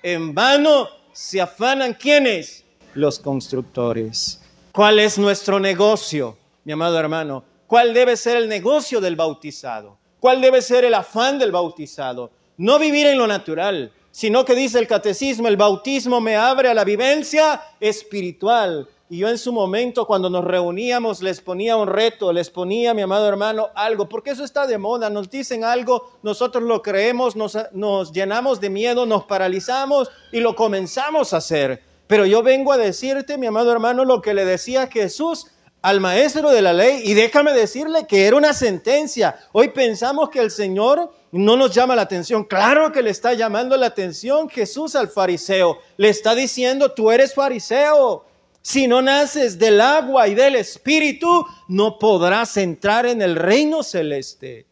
en 0.03 0.35
vano 0.35 0.87
se 1.13 1.41
afanan 1.41 1.95
quienes? 1.95 2.63
Los 2.93 3.17
constructores. 3.17 4.39
¿Cuál 4.71 4.99
es 4.99 5.17
nuestro 5.17 5.59
negocio, 5.59 6.37
mi 6.63 6.73
amado 6.73 6.99
hermano? 6.99 7.43
¿Cuál 7.67 7.93
debe 7.93 8.15
ser 8.15 8.37
el 8.37 8.47
negocio 8.47 9.01
del 9.01 9.15
bautizado? 9.15 9.97
¿Cuál 10.19 10.41
debe 10.41 10.61
ser 10.61 10.85
el 10.85 10.93
afán 10.93 11.37
del 11.37 11.51
bautizado? 11.51 12.31
No 12.57 12.79
vivir 12.79 13.05
en 13.07 13.17
lo 13.17 13.27
natural, 13.27 13.91
sino 14.11 14.45
que 14.45 14.55
dice 14.55 14.79
el 14.79 14.87
catecismo, 14.87 15.47
el 15.47 15.57
bautismo 15.57 16.21
me 16.21 16.35
abre 16.35 16.69
a 16.69 16.73
la 16.73 16.83
vivencia 16.83 17.61
espiritual, 17.79 18.87
y 19.09 19.19
yo 19.19 19.29
en 19.29 19.37
su 19.37 19.53
momento, 19.53 20.05
cuando 20.05 20.29
nos 20.29 20.43
reuníamos, 20.43 21.21
les 21.21 21.39
ponía 21.39 21.77
un 21.77 21.87
reto, 21.87 22.33
les 22.33 22.49
ponía, 22.49 22.93
mi 22.93 23.01
amado 23.01 23.27
hermano, 23.27 23.69
algo, 23.73 24.09
porque 24.09 24.31
eso 24.31 24.43
está 24.43 24.67
de 24.67 24.77
moda, 24.77 25.09
nos 25.09 25.29
dicen 25.29 25.63
algo, 25.63 26.11
nosotros 26.23 26.63
lo 26.65 26.81
creemos, 26.81 27.37
nos, 27.37 27.57
nos 27.71 28.11
llenamos 28.11 28.59
de 28.59 28.69
miedo, 28.69 29.05
nos 29.05 29.23
paralizamos 29.23 30.09
y 30.33 30.41
lo 30.41 30.55
comenzamos 30.57 31.33
a 31.33 31.37
hacer. 31.37 31.81
Pero 32.07 32.25
yo 32.25 32.43
vengo 32.43 32.73
a 32.73 32.77
decirte, 32.77 33.37
mi 33.37 33.47
amado 33.47 33.71
hermano, 33.71 34.03
lo 34.03 34.21
que 34.21 34.33
le 34.33 34.43
decía 34.43 34.87
Jesús 34.87 35.47
al 35.81 35.99
maestro 35.99 36.51
de 36.51 36.61
la 36.61 36.73
ley 36.73 37.01
y 37.03 37.13
déjame 37.13 37.53
decirle 37.53 38.07
que 38.07 38.25
era 38.25 38.35
una 38.35 38.53
sentencia. 38.53 39.37
Hoy 39.51 39.69
pensamos 39.69 40.29
que 40.29 40.39
el 40.39 40.51
Señor 40.51 41.11
no 41.31 41.55
nos 41.55 41.73
llama 41.73 41.95
la 41.95 42.01
atención. 42.03 42.43
Claro 42.43 42.91
que 42.91 43.01
le 43.01 43.09
está 43.09 43.33
llamando 43.33 43.77
la 43.77 43.87
atención 43.87 44.49
Jesús 44.49 44.95
al 44.95 45.09
fariseo. 45.09 45.79
Le 45.97 46.09
está 46.09 46.35
diciendo, 46.35 46.91
tú 46.91 47.11
eres 47.11 47.33
fariseo. 47.33 48.25
Si 48.61 48.87
no 48.87 49.01
naces 49.01 49.57
del 49.57 49.79
agua 49.79 50.27
y 50.27 50.35
del 50.35 50.55
espíritu, 50.55 51.45
no 51.67 51.97
podrás 51.99 52.57
entrar 52.57 53.05
en 53.05 53.21
el 53.21 53.35
reino 53.35 53.83
celeste. 53.83 54.65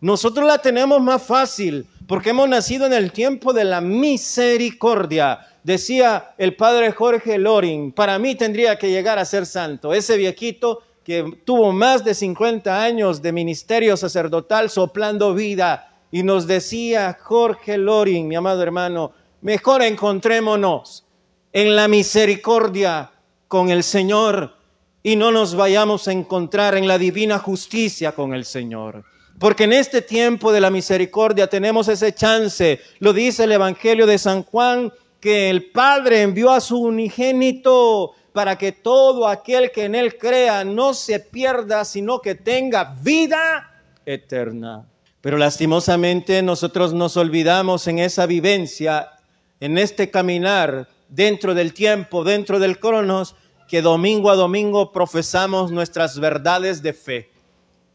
Nosotros 0.00 0.46
la 0.46 0.58
tenemos 0.58 1.00
más 1.00 1.22
fácil 1.22 1.86
porque 2.06 2.30
hemos 2.30 2.48
nacido 2.48 2.86
en 2.86 2.92
el 2.92 3.12
tiempo 3.12 3.52
de 3.52 3.64
la 3.64 3.80
misericordia. 3.80 5.40
Decía 5.64 6.34
el 6.38 6.54
padre 6.54 6.92
Jorge 6.92 7.38
Loring, 7.38 7.92
para 7.92 8.18
mí 8.18 8.34
tendría 8.34 8.78
que 8.78 8.90
llegar 8.90 9.18
a 9.18 9.24
ser 9.24 9.46
santo. 9.46 9.92
Ese 9.92 10.16
viejito 10.16 10.82
que 11.02 11.40
tuvo 11.44 11.72
más 11.72 12.04
de 12.04 12.14
50 12.14 12.82
años 12.82 13.22
de 13.22 13.32
ministerio 13.32 13.96
sacerdotal 13.96 14.70
soplando 14.70 15.34
vida. 15.34 15.92
Y 16.10 16.22
nos 16.22 16.46
decía 16.46 17.16
Jorge 17.20 17.78
Loring, 17.78 18.28
mi 18.28 18.34
amado 18.34 18.62
hermano, 18.62 19.12
mejor 19.40 19.82
encontrémonos 19.82 21.04
en 21.52 21.74
la 21.74 21.88
misericordia 21.88 23.10
con 23.48 23.70
el 23.70 23.82
Señor 23.82 24.56
y 25.02 25.16
no 25.16 25.30
nos 25.30 25.54
vayamos 25.54 26.08
a 26.08 26.12
encontrar 26.12 26.76
en 26.76 26.88
la 26.88 26.98
divina 26.98 27.38
justicia 27.38 28.12
con 28.12 28.34
el 28.34 28.44
Señor. 28.44 29.04
Porque 29.38 29.64
en 29.64 29.72
este 29.74 30.00
tiempo 30.00 30.50
de 30.50 30.60
la 30.60 30.70
misericordia 30.70 31.46
tenemos 31.46 31.88
ese 31.88 32.14
chance, 32.14 32.80
lo 33.00 33.12
dice 33.12 33.44
el 33.44 33.52
Evangelio 33.52 34.06
de 34.06 34.18
San 34.18 34.42
Juan, 34.42 34.92
que 35.20 35.50
el 35.50 35.70
Padre 35.70 36.22
envió 36.22 36.52
a 36.52 36.60
su 36.60 36.78
unigénito 36.78 38.14
para 38.32 38.56
que 38.56 38.72
todo 38.72 39.28
aquel 39.28 39.72
que 39.72 39.84
en 39.84 39.94
él 39.94 40.16
crea 40.18 40.64
no 40.64 40.94
se 40.94 41.20
pierda, 41.20 41.84
sino 41.84 42.20
que 42.20 42.34
tenga 42.34 42.96
vida 43.02 43.82
eterna. 44.04 44.86
Pero 45.20 45.38
lastimosamente 45.38 46.42
nosotros 46.42 46.92
nos 46.92 47.16
olvidamos 47.16 47.86
en 47.88 47.98
esa 47.98 48.26
vivencia, 48.26 49.10
en 49.58 49.76
este 49.76 50.10
caminar 50.10 50.88
dentro 51.08 51.54
del 51.54 51.74
tiempo, 51.74 52.24
dentro 52.24 52.58
del 52.58 52.78
cronos, 52.78 53.34
que 53.68 53.82
domingo 53.82 54.30
a 54.30 54.36
domingo 54.36 54.92
profesamos 54.92 55.72
nuestras 55.72 56.20
verdades 56.20 56.82
de 56.82 56.92
fe. 56.92 57.35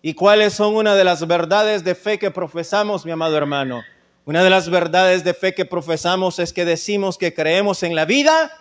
¿Y 0.03 0.15
cuáles 0.15 0.53
son 0.53 0.75
una 0.75 0.95
de 0.95 1.03
las 1.03 1.27
verdades 1.27 1.83
de 1.83 1.93
fe 1.93 2.17
que 2.17 2.31
profesamos, 2.31 3.05
mi 3.05 3.11
amado 3.11 3.37
hermano? 3.37 3.83
Una 4.25 4.43
de 4.43 4.49
las 4.49 4.69
verdades 4.69 5.23
de 5.23 5.35
fe 5.35 5.53
que 5.53 5.65
profesamos 5.65 6.39
es 6.39 6.53
que 6.53 6.65
decimos 6.65 7.19
que 7.19 7.35
creemos 7.35 7.83
en 7.83 7.95
la 7.95 8.05
vida 8.05 8.51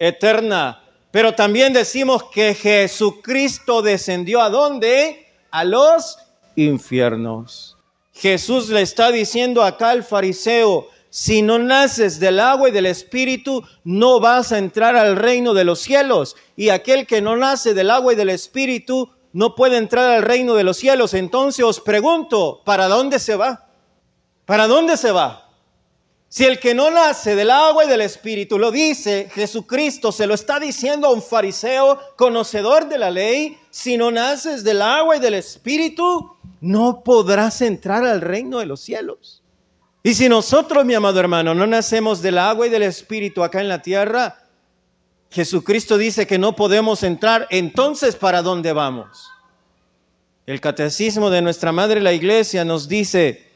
eterna, 0.00 0.82
pero 1.12 1.34
también 1.34 1.72
decimos 1.72 2.24
que 2.24 2.54
Jesucristo 2.54 3.82
descendió 3.82 4.40
a 4.40 4.50
dónde? 4.50 5.28
A 5.52 5.62
los 5.62 6.18
infiernos. 6.56 7.76
Jesús 8.12 8.68
le 8.68 8.82
está 8.82 9.12
diciendo 9.12 9.62
acá 9.62 9.90
al 9.90 10.02
fariseo, 10.02 10.88
si 11.08 11.42
no 11.42 11.60
naces 11.60 12.18
del 12.18 12.40
agua 12.40 12.68
y 12.68 12.72
del 12.72 12.86
espíritu, 12.86 13.62
no 13.84 14.18
vas 14.18 14.50
a 14.50 14.58
entrar 14.58 14.96
al 14.96 15.14
reino 15.14 15.54
de 15.54 15.62
los 15.62 15.78
cielos. 15.78 16.34
Y 16.56 16.70
aquel 16.70 17.06
que 17.06 17.22
no 17.22 17.36
nace 17.36 17.74
del 17.74 17.90
agua 17.90 18.12
y 18.12 18.16
del 18.16 18.30
espíritu 18.30 19.10
no 19.34 19.56
puede 19.56 19.76
entrar 19.76 20.08
al 20.08 20.22
reino 20.22 20.54
de 20.54 20.62
los 20.62 20.76
cielos. 20.76 21.12
Entonces 21.12 21.64
os 21.64 21.80
pregunto, 21.80 22.62
¿para 22.64 22.86
dónde 22.86 23.18
se 23.18 23.34
va? 23.34 23.66
¿Para 24.46 24.68
dónde 24.68 24.96
se 24.96 25.10
va? 25.10 25.50
Si 26.28 26.44
el 26.44 26.60
que 26.60 26.72
no 26.74 26.90
nace 26.90 27.34
del 27.34 27.50
agua 27.50 27.84
y 27.84 27.88
del 27.88 28.00
espíritu 28.00 28.58
lo 28.58 28.70
dice 28.70 29.28
Jesucristo, 29.34 30.12
se 30.12 30.28
lo 30.28 30.34
está 30.34 30.60
diciendo 30.60 31.08
a 31.08 31.12
un 31.12 31.20
fariseo 31.20 31.98
conocedor 32.16 32.88
de 32.88 32.98
la 32.98 33.10
ley, 33.10 33.58
si 33.70 33.96
no 33.96 34.12
naces 34.12 34.62
del 34.62 34.80
agua 34.80 35.16
y 35.16 35.20
del 35.20 35.34
espíritu, 35.34 36.36
no 36.60 37.02
podrás 37.02 37.60
entrar 37.60 38.04
al 38.04 38.20
reino 38.20 38.60
de 38.60 38.66
los 38.66 38.80
cielos. 38.80 39.42
Y 40.04 40.14
si 40.14 40.28
nosotros, 40.28 40.84
mi 40.84 40.94
amado 40.94 41.18
hermano, 41.18 41.54
no 41.54 41.66
nacemos 41.66 42.22
del 42.22 42.38
agua 42.38 42.68
y 42.68 42.70
del 42.70 42.84
espíritu 42.84 43.42
acá 43.42 43.60
en 43.60 43.68
la 43.68 43.82
tierra, 43.82 44.43
Jesucristo 45.34 45.98
dice 45.98 46.28
que 46.28 46.38
no 46.38 46.54
podemos 46.54 47.02
entrar, 47.02 47.48
entonces 47.50 48.14
¿para 48.14 48.40
dónde 48.40 48.72
vamos? 48.72 49.32
El 50.46 50.60
catecismo 50.60 51.28
de 51.28 51.42
nuestra 51.42 51.72
Madre 51.72 52.00
la 52.00 52.12
Iglesia 52.12 52.64
nos 52.64 52.86
dice, 52.86 53.50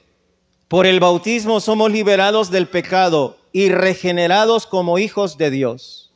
por 0.67 0.87
el 0.87 0.99
bautismo 0.99 1.61
somos 1.61 1.93
liberados 1.93 2.51
del 2.51 2.67
pecado 2.67 3.37
y 3.53 3.69
regenerados 3.69 4.67
como 4.67 4.99
hijos 4.99 5.39
de 5.39 5.53
Dios. 5.53 6.11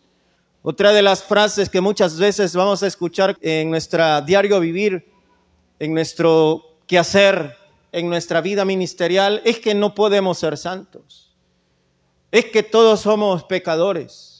Otra 0.62 0.92
de 0.92 1.02
las 1.02 1.22
frases 1.22 1.68
que 1.68 1.80
muchas 1.80 2.18
veces 2.18 2.56
vamos 2.56 2.82
a 2.82 2.88
escuchar 2.88 3.38
en 3.40 3.70
nuestra 3.70 4.20
diario 4.20 4.58
vivir, 4.58 5.12
en 5.78 5.94
nuestro 5.94 6.76
quehacer, 6.88 7.56
en 7.92 8.08
nuestra 8.08 8.40
vida 8.40 8.64
ministerial, 8.64 9.40
es 9.44 9.60
que 9.60 9.76
no 9.76 9.94
podemos 9.94 10.38
ser 10.38 10.58
santos. 10.58 11.30
Es 12.32 12.46
que 12.46 12.64
todos 12.64 13.02
somos 13.02 13.44
pecadores 13.44 14.31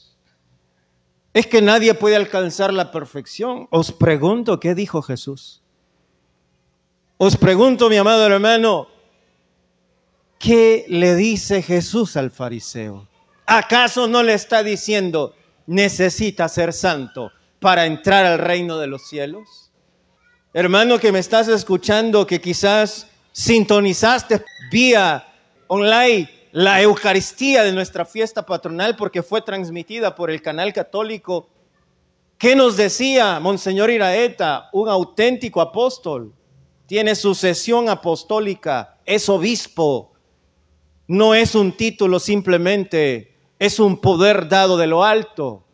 es 1.35 1.47
que 1.47 1.62
nadie 1.62 1.95
puede 1.95 2.16
alcanzar 2.16 2.73
la 2.73 2.90
perfección. 2.90 3.66
Os 3.71 3.92
pregunto, 3.92 4.61
¿qué 4.61 4.75
dijo 4.75 5.03
Jesús? 5.03 5.62
Os 7.16 7.37
pregunto, 7.37 7.88
mi 7.88 7.97
amado 7.97 8.27
hermano, 8.27 8.88
¿qué 10.38 10.85
le 10.88 11.14
dice 11.14 11.62
Jesús 11.62 12.16
al 12.16 12.31
fariseo? 12.31 13.09
¿Acaso 13.47 14.09
no 14.09 14.23
le 14.23 14.35
está 14.35 14.62
diciendo, 14.62 15.35
necesita 15.66 16.49
ser 16.49 16.73
santo 16.73 17.33
para 17.61 17.87
entrar 17.87 18.27
al 18.27 18.38
reino 18.38 18.79
de 18.79 18.88
los 18.88 19.09
cielos? 19.09 19.71
Hermano 20.53 20.99
que 20.99 21.12
me 21.12 21.18
estás 21.18 21.49
escuchando, 21.49 22.27
que 22.27 22.40
quizás 22.40 23.07
sintonizaste 23.33 24.45
vía 24.71 25.27
online 25.68 26.41
la 26.53 26.83
Eucaristía 26.83 27.65
de 27.65 27.73
nuestra 27.73 28.05
fiesta 28.05 28.45
patronal 28.45 28.95
porque 28.95 29.23
fue 29.23 29.41
transmitida 29.41 30.15
por 30.15 30.31
el 30.31 30.43
canal 30.43 30.73
católico. 30.75 31.49
¿Qué 32.37 32.55
nos 32.55 32.77
decía 32.77 33.41
Monseñor 33.41 33.91
Iraeta, 33.91 34.69
un 34.73 34.88
auténtico 34.88 35.62
apóstol? 35.62 36.35
Tiene 36.87 37.15
sucesión 37.15 37.88
apostólica, 37.88 38.99
es 39.07 39.31
obispo, 39.31 40.12
no 41.07 41.35
es 41.35 41.55
un 41.55 41.75
título 41.75 42.21
simplemente, 42.21 43.35
es 43.59 43.81
un 43.81 43.99
poder 43.99 44.49
dado 44.49 44.77
de 44.77 44.87
lo 44.87 45.05
alto. 45.05 45.65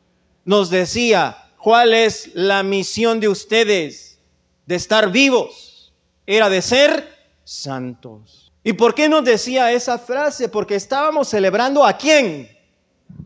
Nos 0.45 0.71
decía, 0.71 1.51
¿cuál 1.59 1.93
es 1.93 2.31
la 2.35 2.62
misión 2.62 3.19
de 3.19 3.29
ustedes? 3.29 4.21
De 4.64 4.77
estar 4.77 5.11
vivos, 5.11 5.93
era 6.25 6.49
de 6.49 6.62
ser 6.62 7.17
santos. 7.43 8.48
¿Y 8.62 8.73
por 8.73 8.94
qué 8.94 9.09
nos 9.09 9.25
decía 9.25 9.73
esa 9.73 9.99
frase? 9.99 10.49
Porque 10.49 10.75
estábamos 10.75 11.29
celebrando 11.29 11.85
a 11.85 11.97
quién? 11.97 12.49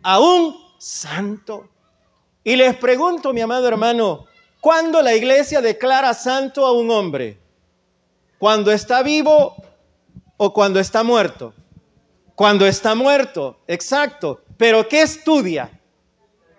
A 0.03 0.21
un 0.21 0.57
santo. 0.79 1.69
Y 2.45 2.57
les 2.57 2.77
pregunto, 2.77 3.33
mi 3.33 3.41
amado 3.41 3.69
hermano, 3.69 4.27
¿cuándo 4.61 5.01
la 5.01 5.15
iglesia 5.15 5.61
declara 5.61 6.13
santo 6.15 6.67
a 6.67 6.73
un 6.73 6.91
hombre? 6.91 7.39
¿Cuando 8.39 8.73
está 8.73 9.03
vivo 9.03 9.55
o 10.37 10.53
cuando 10.53 10.81
está 10.81 11.05
muerto? 11.05 11.55
Cuando 12.35 12.67
está 12.67 12.95
muerto, 12.95 13.61
exacto. 13.69 14.43
Pero 14.57 14.89
¿qué 14.89 15.03
estudia? 15.03 15.81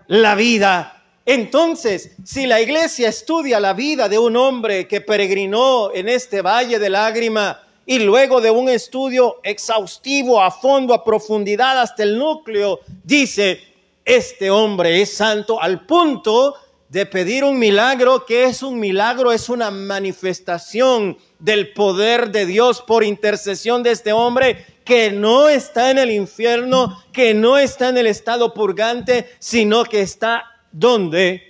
La 0.08 0.36
vida. 0.36 1.04
Entonces, 1.26 2.12
si 2.24 2.48
la 2.48 2.62
iglesia 2.62 3.10
estudia 3.10 3.60
la 3.60 3.74
vida 3.74 4.08
de 4.10 4.20
un 4.20 4.36
hombre 4.36 4.88
que 4.88 5.02
peregrinó 5.02 5.94
en 5.94 6.10
este 6.10 6.42
valle 6.42 6.80
de 6.80 6.90
lágrima, 6.90 7.62
y 7.86 8.00
luego 8.00 8.42
de 8.42 8.52
un 8.52 8.70
estudio 8.70 9.40
exhaustivo 9.44 10.42
a 10.42 10.52
fondo, 10.52 10.94
a 10.94 11.04
profundidad 11.04 11.80
hasta 11.80 12.04
el 12.04 12.18
núcleo, 12.18 12.80
dice, 13.04 13.60
este 14.06 14.50
hombre 14.50 15.02
es 15.02 15.14
santo 15.14 15.62
al 15.62 15.86
punto 15.86 16.56
de 16.90 17.06
pedir 17.06 17.44
un 17.44 17.58
milagro, 17.58 18.26
que 18.26 18.46
es 18.46 18.62
un 18.62 18.80
milagro, 18.80 19.32
es 19.32 19.50
una 19.50 19.72
manifestación 19.72 21.18
del 21.40 21.74
poder 21.74 22.32
de 22.32 22.46
Dios 22.46 22.82
por 22.82 23.04
intercesión 23.04 23.82
de 23.82 23.92
este 23.92 24.14
hombre 24.14 24.64
que 24.86 25.12
no 25.12 25.50
está 25.50 25.90
en 25.92 25.98
el 25.98 26.12
infierno, 26.12 27.02
que 27.12 27.34
no 27.34 27.58
está 27.58 27.90
en 27.90 27.98
el 27.98 28.08
estado 28.08 28.54
purgante, 28.54 29.28
sino 29.40 29.86
que 29.86 30.02
está 30.02 30.44
donde? 30.72 31.42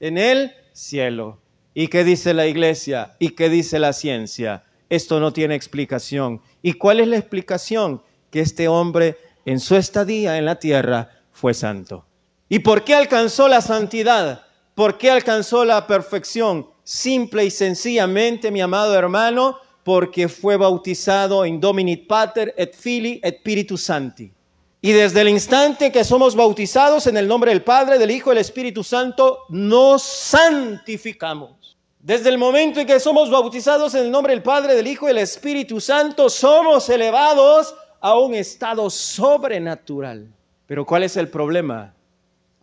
En 0.00 0.18
el 0.18 0.54
cielo. 0.72 1.38
¿Y 1.74 1.88
qué 1.88 2.04
dice 2.04 2.32
la 2.32 2.46
iglesia? 2.46 3.16
¿Y 3.18 3.30
qué 3.30 3.50
dice 3.50 3.78
la 3.78 3.92
ciencia? 3.92 4.64
Esto 4.88 5.20
no 5.20 5.32
tiene 5.32 5.54
explicación. 5.54 6.40
¿Y 6.62 6.74
cuál 6.74 7.00
es 7.00 7.08
la 7.08 7.16
explicación? 7.16 8.02
Que 8.30 8.40
este 8.40 8.68
hombre 8.68 9.16
en 9.44 9.60
su 9.60 9.76
estadía 9.76 10.38
en 10.38 10.44
la 10.44 10.58
tierra 10.58 11.10
fue 11.32 11.54
santo. 11.54 12.04
¿Y 12.48 12.60
por 12.60 12.84
qué 12.84 12.94
alcanzó 12.94 13.48
la 13.48 13.60
santidad? 13.60 14.46
¿Por 14.74 14.98
qué 14.98 15.10
alcanzó 15.10 15.64
la 15.64 15.86
perfección? 15.86 16.68
Simple 16.84 17.44
y 17.44 17.50
sencillamente, 17.50 18.50
mi 18.50 18.60
amado 18.60 18.94
hermano, 18.94 19.58
porque 19.82 20.28
fue 20.28 20.56
bautizado 20.56 21.44
en 21.44 21.60
Dominit 21.60 22.06
Pater 22.06 22.54
et 22.56 22.74
Fili 22.74 23.20
et 23.22 23.38
Spiritus 23.38 23.82
Santi. 23.82 24.32
Y 24.80 24.92
desde 24.92 25.22
el 25.22 25.28
instante 25.28 25.90
que 25.90 26.04
somos 26.04 26.36
bautizados 26.36 27.06
en 27.08 27.16
el 27.16 27.26
nombre 27.26 27.50
del 27.50 27.62
Padre, 27.62 27.98
del 27.98 28.10
Hijo 28.10 28.30
y 28.30 28.34
del 28.34 28.42
Espíritu 28.42 28.84
Santo, 28.84 29.40
nos 29.48 30.02
santificamos. 30.02 31.65
Desde 32.06 32.28
el 32.28 32.38
momento 32.38 32.78
en 32.78 32.86
que 32.86 33.00
somos 33.00 33.28
bautizados 33.32 33.92
en 33.96 34.04
el 34.04 34.12
nombre 34.12 34.32
del 34.32 34.40
Padre, 34.40 34.76
del 34.76 34.86
Hijo 34.86 35.06
y 35.06 35.08
del 35.08 35.18
Espíritu 35.18 35.80
Santo, 35.80 36.30
somos 36.30 36.88
elevados 36.88 37.74
a 38.00 38.16
un 38.16 38.32
estado 38.32 38.88
sobrenatural. 38.90 40.32
Pero 40.68 40.86
¿cuál 40.86 41.02
es 41.02 41.16
el 41.16 41.26
problema? 41.26 41.94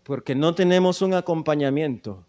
Porque 0.04 0.34
no 0.34 0.56
tenemos 0.56 1.02
un 1.02 1.14
acompañamiento, 1.14 2.24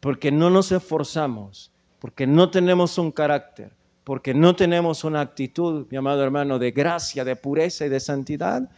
porque 0.00 0.30
no 0.30 0.50
nos 0.50 0.70
esforzamos, 0.70 1.72
porque 1.98 2.26
no 2.26 2.50
tenemos 2.50 2.98
un 2.98 3.10
carácter, 3.10 3.72
porque 4.04 4.34
no 4.34 4.54
tenemos 4.54 5.02
una 5.02 5.22
actitud, 5.22 5.86
mi 5.88 5.96
amado 5.96 6.22
hermano, 6.22 6.58
de 6.58 6.72
gracia, 6.72 7.24
de 7.24 7.36
pureza 7.36 7.86
y 7.86 7.88
de 7.88 8.00
santidad, 8.00 8.68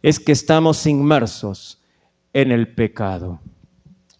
es 0.00 0.18
que 0.18 0.32
estamos 0.32 0.86
inmersos 0.86 1.78
en 2.32 2.52
el 2.52 2.74
pecado. 2.74 3.38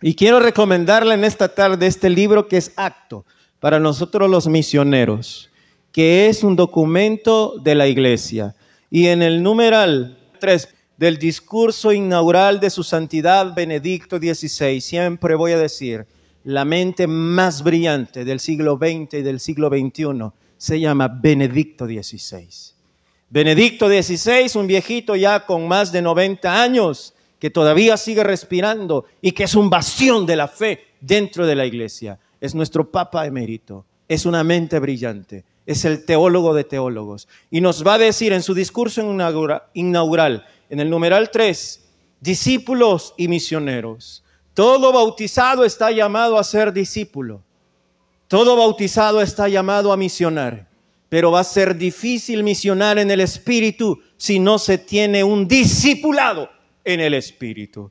Y 0.00 0.14
quiero 0.14 0.38
recomendarle 0.38 1.14
en 1.14 1.24
esta 1.24 1.48
tarde 1.48 1.86
este 1.86 2.08
libro 2.08 2.46
que 2.46 2.56
es 2.56 2.72
Acto 2.76 3.24
para 3.58 3.80
nosotros 3.80 4.30
los 4.30 4.46
misioneros, 4.46 5.50
que 5.90 6.28
es 6.28 6.44
un 6.44 6.54
documento 6.54 7.58
de 7.58 7.74
la 7.74 7.88
iglesia. 7.88 8.54
Y 8.90 9.08
en 9.08 9.22
el 9.22 9.42
numeral 9.42 10.16
3 10.38 10.68
del 10.96 11.18
discurso 11.18 11.92
inaugural 11.92 12.60
de 12.60 12.70
su 12.70 12.84
santidad 12.84 13.54
Benedicto 13.54 14.18
XVI, 14.18 14.80
siempre 14.80 15.34
voy 15.34 15.52
a 15.52 15.58
decir, 15.58 16.06
la 16.44 16.64
mente 16.64 17.08
más 17.08 17.64
brillante 17.64 18.24
del 18.24 18.38
siglo 18.38 18.78
XX 18.78 19.14
y 19.14 19.22
del 19.22 19.40
siglo 19.40 19.68
XXI, 19.68 20.30
se 20.56 20.78
llama 20.78 21.08
Benedicto 21.08 21.86
XVI. 21.86 22.48
Benedicto 23.30 23.88
XVI, 23.88 24.58
un 24.58 24.66
viejito 24.66 25.14
ya 25.16 25.44
con 25.44 25.68
más 25.68 25.92
de 25.92 26.02
90 26.02 26.62
años, 26.62 27.14
que 27.38 27.50
todavía 27.50 27.96
sigue 27.96 28.24
respirando 28.24 29.04
y 29.20 29.32
que 29.32 29.44
es 29.44 29.54
un 29.54 29.70
bastión 29.70 30.26
de 30.26 30.36
la 30.36 30.48
fe 30.48 30.86
dentro 31.00 31.46
de 31.46 31.54
la 31.54 31.66
iglesia. 31.66 32.18
Es 32.40 32.54
nuestro 32.54 32.90
Papa 32.90 33.26
emérito, 33.26 33.84
es 34.08 34.26
una 34.26 34.42
mente 34.44 34.78
brillante, 34.78 35.44
es 35.66 35.84
el 35.84 36.04
teólogo 36.04 36.54
de 36.54 36.64
teólogos. 36.64 37.28
Y 37.50 37.60
nos 37.60 37.86
va 37.86 37.94
a 37.94 37.98
decir 37.98 38.32
en 38.32 38.42
su 38.42 38.54
discurso 38.54 39.00
inaugural, 39.74 40.46
en 40.68 40.80
el 40.80 40.90
numeral 40.90 41.30
3, 41.30 41.84
discípulos 42.20 43.14
y 43.16 43.28
misioneros. 43.28 44.24
Todo 44.54 44.92
bautizado 44.92 45.64
está 45.64 45.92
llamado 45.92 46.38
a 46.38 46.44
ser 46.44 46.72
discípulo. 46.72 47.42
Todo 48.26 48.56
bautizado 48.56 49.22
está 49.22 49.48
llamado 49.48 49.92
a 49.92 49.96
misionar. 49.96 50.68
Pero 51.08 51.30
va 51.30 51.40
a 51.40 51.44
ser 51.44 51.76
difícil 51.76 52.42
misionar 52.42 52.98
en 52.98 53.10
el 53.10 53.20
Espíritu 53.20 53.98
si 54.18 54.38
no 54.38 54.58
se 54.58 54.76
tiene 54.76 55.24
un 55.24 55.48
discipulado 55.48 56.50
en 56.88 57.00
el 57.00 57.12
Espíritu. 57.12 57.90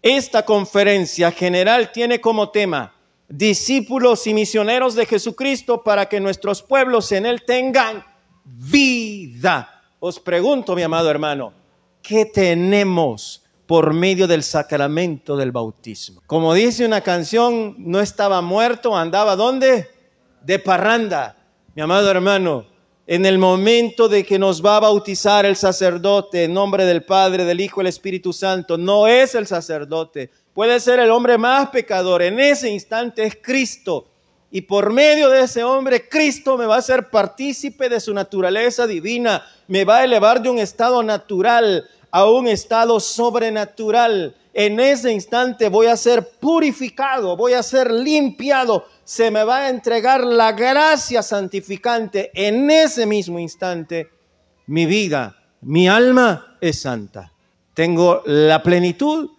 Esta 0.00 0.42
conferencia 0.42 1.30
general 1.30 1.92
tiene 1.92 2.18
como 2.18 2.48
tema 2.48 2.94
discípulos 3.28 4.26
y 4.26 4.32
misioneros 4.32 4.94
de 4.94 5.04
Jesucristo 5.04 5.84
para 5.84 6.06
que 6.06 6.18
nuestros 6.18 6.62
pueblos 6.62 7.12
en 7.12 7.26
Él 7.26 7.42
tengan 7.44 8.02
vida. 8.44 9.82
Os 10.00 10.18
pregunto, 10.18 10.74
mi 10.74 10.82
amado 10.82 11.10
hermano, 11.10 11.52
¿qué 12.00 12.24
tenemos 12.24 13.44
por 13.66 13.92
medio 13.92 14.26
del 14.26 14.42
sacramento 14.42 15.36
del 15.36 15.52
bautismo? 15.52 16.22
Como 16.26 16.54
dice 16.54 16.86
una 16.86 17.02
canción, 17.02 17.74
no 17.76 18.00
estaba 18.00 18.40
muerto, 18.40 18.96
andaba 18.96 19.36
¿dónde? 19.36 19.90
De 20.42 20.58
parranda. 20.58 21.36
Mi 21.74 21.82
amado 21.82 22.10
hermano, 22.10 22.64
en 23.08 23.24
el 23.24 23.38
momento 23.38 24.06
de 24.06 24.22
que 24.22 24.38
nos 24.38 24.62
va 24.62 24.76
a 24.76 24.80
bautizar 24.80 25.46
el 25.46 25.56
sacerdote 25.56 26.44
en 26.44 26.52
nombre 26.52 26.84
del 26.84 27.04
Padre, 27.04 27.46
del 27.46 27.58
Hijo 27.58 27.80
del 27.80 27.86
Espíritu 27.86 28.34
Santo, 28.34 28.76
no 28.76 29.06
es 29.06 29.34
el 29.34 29.46
sacerdote, 29.46 30.30
puede 30.52 30.78
ser 30.78 31.00
el 31.00 31.10
hombre 31.10 31.38
más 31.38 31.70
pecador, 31.70 32.20
en 32.20 32.38
ese 32.38 32.68
instante 32.68 33.24
es 33.24 33.38
Cristo. 33.40 34.08
Y 34.50 34.60
por 34.60 34.92
medio 34.92 35.30
de 35.30 35.42
ese 35.42 35.64
hombre, 35.64 36.06
Cristo 36.06 36.58
me 36.58 36.66
va 36.66 36.76
a 36.76 36.80
hacer 36.80 37.08
partícipe 37.08 37.88
de 37.88 37.98
su 37.98 38.12
naturaleza 38.12 38.86
divina, 38.86 39.42
me 39.68 39.86
va 39.86 39.98
a 39.98 40.04
elevar 40.04 40.42
de 40.42 40.50
un 40.50 40.58
estado 40.58 41.02
natural 41.02 41.88
a 42.10 42.26
un 42.30 42.46
estado 42.46 43.00
sobrenatural. 43.00 44.34
En 44.52 44.80
ese 44.80 45.12
instante 45.12 45.70
voy 45.70 45.86
a 45.86 45.96
ser 45.96 46.28
purificado, 46.40 47.38
voy 47.38 47.54
a 47.54 47.62
ser 47.62 47.90
limpiado 47.90 48.84
se 49.08 49.30
me 49.30 49.42
va 49.42 49.60
a 49.60 49.68
entregar 49.70 50.22
la 50.22 50.52
gracia 50.52 51.22
santificante 51.22 52.30
en 52.34 52.70
ese 52.70 53.06
mismo 53.06 53.38
instante. 53.38 54.10
Mi 54.66 54.84
vida, 54.84 55.34
mi 55.62 55.88
alma 55.88 56.58
es 56.60 56.82
santa. 56.82 57.32
Tengo 57.72 58.20
la 58.26 58.62
plenitud 58.62 59.30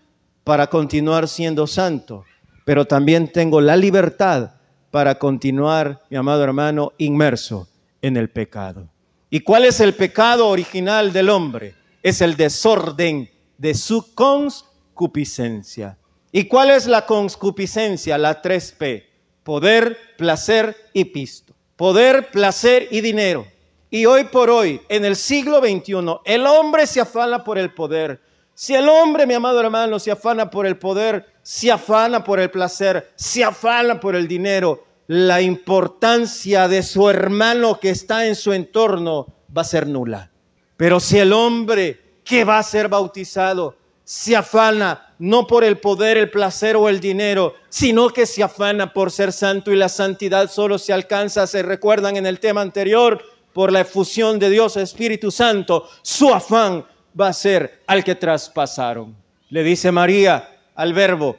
para 0.44 0.66
continuar 0.72 1.28
siendo 1.28 1.68
santo, 1.68 2.26
pero 2.66 2.86
también 2.86 3.32
tengo 3.32 3.62
la 3.62 3.78
libertad 3.78 4.54
para 4.90 5.20
continuar, 5.20 6.02
mi 6.10 6.18
amado 6.18 6.44
hermano, 6.44 6.94
inmerso 6.98 7.68
en 8.02 8.18
el 8.18 8.32
pecado. 8.32 8.90
¿Y 9.30 9.42
cuál 9.42 9.66
es 9.66 9.80
el 9.82 9.94
pecado 9.94 10.48
original 10.48 11.14
del 11.14 11.30
hombre? 11.30 11.76
Es 12.02 12.22
el 12.22 12.36
desorden 12.36 13.30
de 13.60 13.76
su 13.76 14.16
concupiscencia. 14.16 16.00
¿Y 16.32 16.46
cuál 16.46 16.72
es 16.72 16.88
la 16.88 17.06
concupiscencia? 17.06 18.18
La 18.18 18.42
3P 18.42 19.09
poder, 19.44 19.98
placer 20.18 20.76
y 20.94 21.06
pisto. 21.06 21.54
Poder, 21.76 22.30
placer 22.32 22.88
y 22.92 23.02
dinero. 23.02 23.46
Y 23.90 24.06
hoy 24.06 24.26
por 24.26 24.50
hoy, 24.50 24.82
en 24.90 25.06
el 25.06 25.16
siglo 25.16 25.60
XXI, 25.60 26.20
el 26.26 26.46
hombre 26.46 26.86
se 26.86 27.02
afana 27.02 27.44
por 27.44 27.58
el 27.58 27.74
poder. 27.74 28.22
Si 28.54 28.76
el 28.76 28.88
hombre, 28.90 29.26
mi 29.26 29.34
amado 29.34 29.60
hermano, 29.60 29.98
se 30.00 30.12
afana 30.12 30.50
por 30.50 30.68
el 30.68 30.78
poder, 30.78 31.26
se 31.42 31.72
afana 31.72 32.24
por 32.24 32.40
el 32.40 32.52
placer, 32.52 33.10
se 33.16 33.44
afana 33.44 34.00
por 34.00 34.16
el 34.16 34.28
dinero, 34.28 34.84
la 35.08 35.42
importancia 35.42 36.68
de 36.68 36.84
su 36.84 37.10
hermano 37.10 37.80
que 37.80 37.90
está 37.90 38.28
en 38.28 38.36
su 38.36 38.54
entorno 38.54 39.34
va 39.56 39.64
a 39.64 39.66
ser 39.66 39.88
nula. 39.88 40.30
Pero 40.78 41.00
si 41.00 41.18
el 41.18 41.34
hombre 41.34 42.22
que 42.24 42.44
va 42.44 42.60
a 42.60 42.64
ser 42.64 42.90
bautizado 42.90 43.76
se 44.10 44.36
afana 44.36 45.14
no 45.20 45.46
por 45.46 45.64
el 45.64 45.78
poder, 45.78 46.18
el 46.18 46.32
placer 46.32 46.76
o 46.76 46.90
el 46.90 47.00
dinero, 47.00 47.54
sino 47.70 48.10
que 48.10 48.26
se 48.26 48.42
afana 48.42 48.92
por 48.92 49.12
ser 49.12 49.32
santo 49.32 49.72
y 49.72 49.76
la 49.76 49.88
santidad 49.88 50.50
solo 50.50 50.80
se 50.80 50.92
alcanza, 50.92 51.46
se 51.46 51.62
recuerdan 51.62 52.18
en 52.18 52.26
el 52.26 52.40
tema 52.40 52.62
anterior, 52.62 53.22
por 53.54 53.72
la 53.72 53.82
efusión 53.82 54.40
de 54.40 54.50
Dios 54.50 54.78
Espíritu 54.78 55.30
Santo, 55.30 55.88
su 56.02 56.34
afán 56.34 56.86
va 57.20 57.28
a 57.28 57.34
ser 57.34 57.84
al 57.86 58.04
que 58.04 58.16
traspasaron. 58.16 59.16
Le 59.52 59.62
dice 59.62 59.92
María 59.92 60.58
al 60.74 60.94
verbo, 60.94 61.36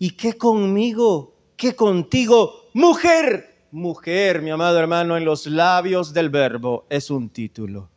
¿y 0.00 0.10
qué 0.10 0.32
conmigo? 0.32 1.36
¿Qué 1.56 1.76
contigo? 1.76 2.68
Mujer, 2.74 3.58
mujer, 3.70 4.42
mi 4.42 4.50
amado 4.50 4.80
hermano, 4.80 5.16
en 5.16 5.24
los 5.24 5.46
labios 5.46 6.12
del 6.12 6.30
verbo 6.30 6.84
es 6.90 7.12
un 7.12 7.28
título. 7.28 7.88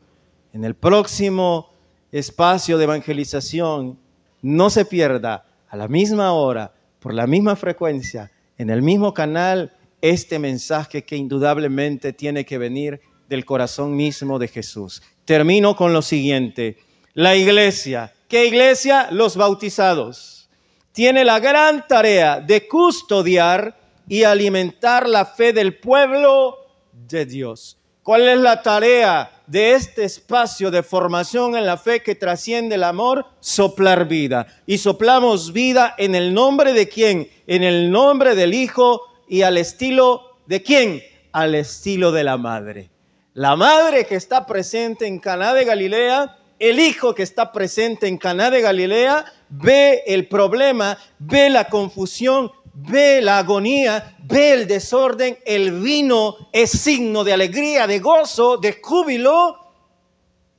En 0.54 0.64
el 0.64 0.76
próximo 0.76 1.72
espacio 2.12 2.78
de 2.78 2.84
evangelización 2.84 3.98
no 4.42 4.70
se 4.70 4.86
pierda 4.86 5.46
a 5.68 5.78
la 5.78 5.88
misma 5.88 6.34
hora, 6.34 6.74
por 7.00 7.14
la 7.14 7.28
misma 7.28 7.56
frecuencia, 7.56 8.32
en 8.58 8.70
el 8.70 8.82
mismo 8.82 9.14
canal, 9.14 9.74
este 10.02 10.40
mensaje 10.40 11.04
que 11.04 11.16
indudablemente 11.16 12.14
tiene 12.14 12.46
que 12.46 12.58
venir 12.58 13.02
del 13.28 13.46
corazón 13.46 13.96
mismo 13.96 14.40
de 14.40 14.48
Jesús. 14.48 15.02
Termino 15.26 15.76
con 15.76 15.94
lo 15.94 16.02
siguiente. 16.02 16.78
La 17.14 17.36
iglesia, 17.36 18.14
¿qué 18.28 18.46
iglesia? 18.46 19.10
Los 19.12 19.38
bautizados. 19.38 20.50
Tiene 20.92 21.24
la 21.24 21.40
gran 21.40 21.88
tarea 21.88 22.42
de 22.42 22.68
custodiar 22.68 23.80
y 24.08 24.24
alimentar 24.24 25.08
la 25.08 25.26
fe 25.26 25.54
del 25.54 25.80
pueblo 25.80 26.58
de 26.92 27.26
Dios. 27.26 27.81
¿Cuál 28.04 28.28
es 28.28 28.40
la 28.40 28.64
tarea 28.64 29.44
de 29.46 29.76
este 29.76 30.06
espacio 30.06 30.72
de 30.72 30.82
formación 30.82 31.56
en 31.56 31.68
la 31.68 31.78
fe 31.78 32.02
que 32.02 32.16
trasciende 32.16 32.74
el 32.74 32.84
amor? 32.84 33.28
Soplar 33.42 34.08
vida. 34.08 34.48
Y 34.66 34.80
soplamos 34.80 35.54
vida 35.54 35.94
en 36.00 36.16
el 36.16 36.34
nombre 36.34 36.74
de 36.74 36.90
quién? 36.90 37.30
En 37.46 37.62
el 37.62 37.92
nombre 37.92 38.34
del 38.34 38.56
Hijo 38.56 39.02
y 39.30 39.44
al 39.44 39.60
estilo 39.60 40.36
de 40.48 40.64
quién? 40.64 41.04
Al 41.32 41.54
estilo 41.54 42.12
de 42.12 42.24
la 42.24 42.38
madre. 42.38 42.90
La 43.36 43.56
madre 43.56 44.08
que 44.08 44.16
está 44.16 44.48
presente 44.48 45.06
en 45.06 45.20
Caná 45.20 45.54
de 45.54 45.64
Galilea, 45.64 46.40
el 46.58 46.80
hijo 46.80 47.14
que 47.14 47.22
está 47.22 47.52
presente 47.52 48.08
en 48.08 48.18
Caná 48.18 48.50
de 48.50 48.62
Galilea, 48.62 49.26
ve 49.50 50.02
el 50.08 50.28
problema, 50.28 50.98
ve 51.20 51.52
la 51.52 51.66
confusión, 51.66 52.52
ve 52.74 53.22
la 53.22 53.40
agonía, 53.40 54.16
ve 54.24 54.54
el 54.54 54.68
desorden, 54.68 55.38
el 55.46 55.80
vino 55.82 56.36
es 56.52 56.72
signo 56.72 57.24
de 57.24 57.34
alegría, 57.34 57.88
de 57.88 58.00
gozo, 58.00 58.58
de 58.58 58.80
júbilo 58.82 59.58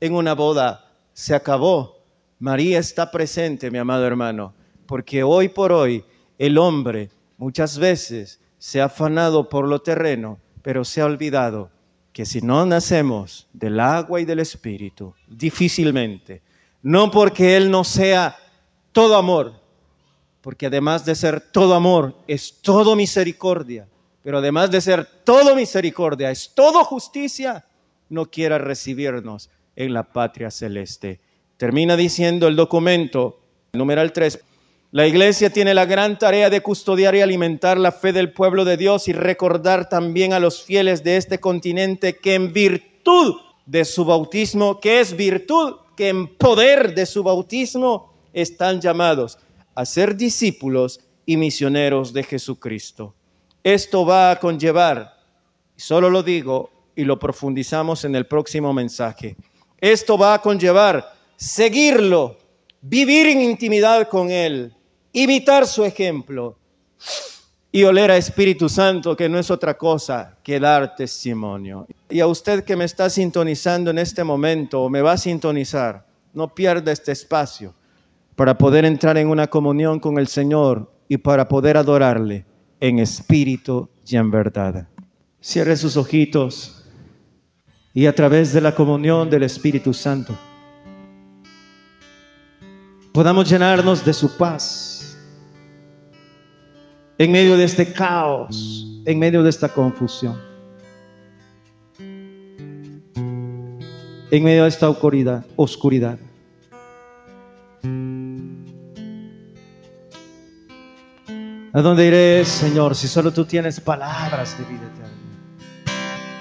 en 0.00 0.14
una 0.14 0.34
boda. 0.34 0.92
Se 1.12 1.34
acabó. 1.34 2.02
María 2.38 2.78
está 2.78 3.10
presente, 3.10 3.70
mi 3.70 3.78
amado 3.78 4.04
hermano, 4.04 4.52
porque 4.86 5.22
hoy 5.22 5.48
por 5.48 5.70
hoy 5.70 6.04
el 6.38 6.58
hombre 6.58 7.10
muchas 7.36 7.78
veces 7.78 8.40
se 8.58 8.80
ha 8.80 8.86
afanado 8.86 9.48
por 9.48 9.68
lo 9.68 9.80
terreno, 9.80 10.40
pero 10.60 10.84
se 10.84 11.00
ha 11.00 11.06
olvidado 11.06 11.70
que 12.12 12.26
si 12.26 12.40
no 12.40 12.66
nacemos 12.66 13.48
del 13.52 13.80
agua 13.80 14.20
y 14.20 14.24
del 14.24 14.40
espíritu, 14.40 15.14
difícilmente, 15.28 16.42
no 16.82 17.10
porque 17.10 17.56
Él 17.56 17.70
no 17.70 17.84
sea 17.84 18.36
todo 18.90 19.16
amor, 19.16 19.61
porque 20.42 20.66
además 20.66 21.04
de 21.04 21.14
ser 21.14 21.40
todo 21.40 21.74
amor, 21.74 22.14
es 22.26 22.58
todo 22.60 22.96
misericordia, 22.96 23.88
pero 24.22 24.38
además 24.38 24.70
de 24.70 24.80
ser 24.80 25.06
todo 25.24 25.54
misericordia, 25.54 26.30
es 26.30 26.50
todo 26.54 26.84
justicia, 26.84 27.64
no 28.08 28.26
quiera 28.26 28.58
recibirnos 28.58 29.48
en 29.76 29.94
la 29.94 30.02
patria 30.02 30.50
celeste. 30.50 31.20
Termina 31.56 31.96
diciendo 31.96 32.48
el 32.48 32.56
documento, 32.56 33.40
numeral 33.72 34.12
3, 34.12 34.40
la 34.90 35.06
iglesia 35.06 35.48
tiene 35.48 35.74
la 35.74 35.86
gran 35.86 36.18
tarea 36.18 36.50
de 36.50 36.60
custodiar 36.60 37.14
y 37.14 37.22
alimentar 37.22 37.78
la 37.78 37.92
fe 37.92 38.12
del 38.12 38.32
pueblo 38.32 38.64
de 38.64 38.76
Dios 38.76 39.08
y 39.08 39.12
recordar 39.12 39.88
también 39.88 40.32
a 40.32 40.40
los 40.40 40.62
fieles 40.62 41.02
de 41.04 41.16
este 41.16 41.38
continente 41.38 42.16
que 42.16 42.34
en 42.34 42.52
virtud 42.52 43.36
de 43.64 43.84
su 43.84 44.04
bautismo, 44.04 44.80
que 44.80 45.00
es 45.00 45.16
virtud, 45.16 45.76
que 45.96 46.08
en 46.08 46.36
poder 46.36 46.94
de 46.94 47.06
su 47.06 47.22
bautismo 47.22 48.12
están 48.34 48.80
llamados 48.80 49.38
a 49.74 49.84
ser 49.84 50.16
discípulos 50.16 51.00
y 51.26 51.36
misioneros 51.36 52.12
de 52.12 52.22
Jesucristo. 52.22 53.14
Esto 53.62 54.04
va 54.04 54.30
a 54.30 54.38
conllevar, 54.38 55.14
solo 55.76 56.10
lo 56.10 56.22
digo 56.22 56.70
y 56.96 57.04
lo 57.04 57.18
profundizamos 57.18 58.04
en 58.04 58.14
el 58.14 58.26
próximo 58.26 58.72
mensaje, 58.72 59.36
esto 59.78 60.18
va 60.18 60.34
a 60.34 60.42
conllevar 60.42 61.12
seguirlo, 61.36 62.38
vivir 62.80 63.26
en 63.26 63.40
intimidad 63.40 64.08
con 64.08 64.30
Él, 64.30 64.74
imitar 65.12 65.66
su 65.66 65.84
ejemplo, 65.84 66.56
y 67.74 67.84
oler 67.84 68.10
a 68.10 68.18
Espíritu 68.18 68.68
Santo, 68.68 69.16
que 69.16 69.30
no 69.30 69.38
es 69.38 69.50
otra 69.50 69.78
cosa 69.78 70.36
que 70.42 70.60
dar 70.60 70.94
testimonio. 70.94 71.86
Y 72.10 72.20
a 72.20 72.26
usted 72.26 72.64
que 72.64 72.76
me 72.76 72.84
está 72.84 73.08
sintonizando 73.08 73.90
en 73.90 73.98
este 73.98 74.22
momento 74.22 74.82
o 74.82 74.90
me 74.90 75.00
va 75.00 75.12
a 75.12 75.18
sintonizar, 75.18 76.06
no 76.34 76.54
pierda 76.54 76.92
este 76.92 77.12
espacio 77.12 77.74
para 78.42 78.58
poder 78.58 78.84
entrar 78.84 79.16
en 79.18 79.28
una 79.28 79.46
comunión 79.46 80.00
con 80.00 80.18
el 80.18 80.26
Señor 80.26 80.92
y 81.06 81.16
para 81.16 81.46
poder 81.46 81.76
adorarle 81.76 82.44
en 82.80 82.98
espíritu 82.98 83.88
y 84.04 84.16
en 84.16 84.32
verdad. 84.32 84.88
Cierre 85.40 85.76
sus 85.76 85.96
ojitos 85.96 86.84
y 87.94 88.06
a 88.06 88.12
través 88.12 88.52
de 88.52 88.60
la 88.60 88.74
comunión 88.74 89.30
del 89.30 89.44
Espíritu 89.44 89.94
Santo 89.94 90.36
podamos 93.12 93.48
llenarnos 93.48 94.04
de 94.04 94.12
su 94.12 94.36
paz 94.36 95.16
en 97.18 97.30
medio 97.30 97.56
de 97.56 97.62
este 97.62 97.92
caos, 97.92 99.00
en 99.04 99.20
medio 99.20 99.44
de 99.44 99.50
esta 99.50 99.68
confusión, 99.68 100.36
en 104.32 104.42
medio 104.42 104.64
de 104.64 104.68
esta 104.68 104.88
oscuridad. 104.88 106.18
¿A 111.74 111.80
dónde 111.80 112.06
iré, 112.06 112.44
Señor, 112.44 112.94
si 112.94 113.08
solo 113.08 113.32
tú 113.32 113.46
tienes 113.46 113.80
palabras 113.80 114.58
de 114.58 114.64
vida 114.64 114.82
eterna? 114.82 115.08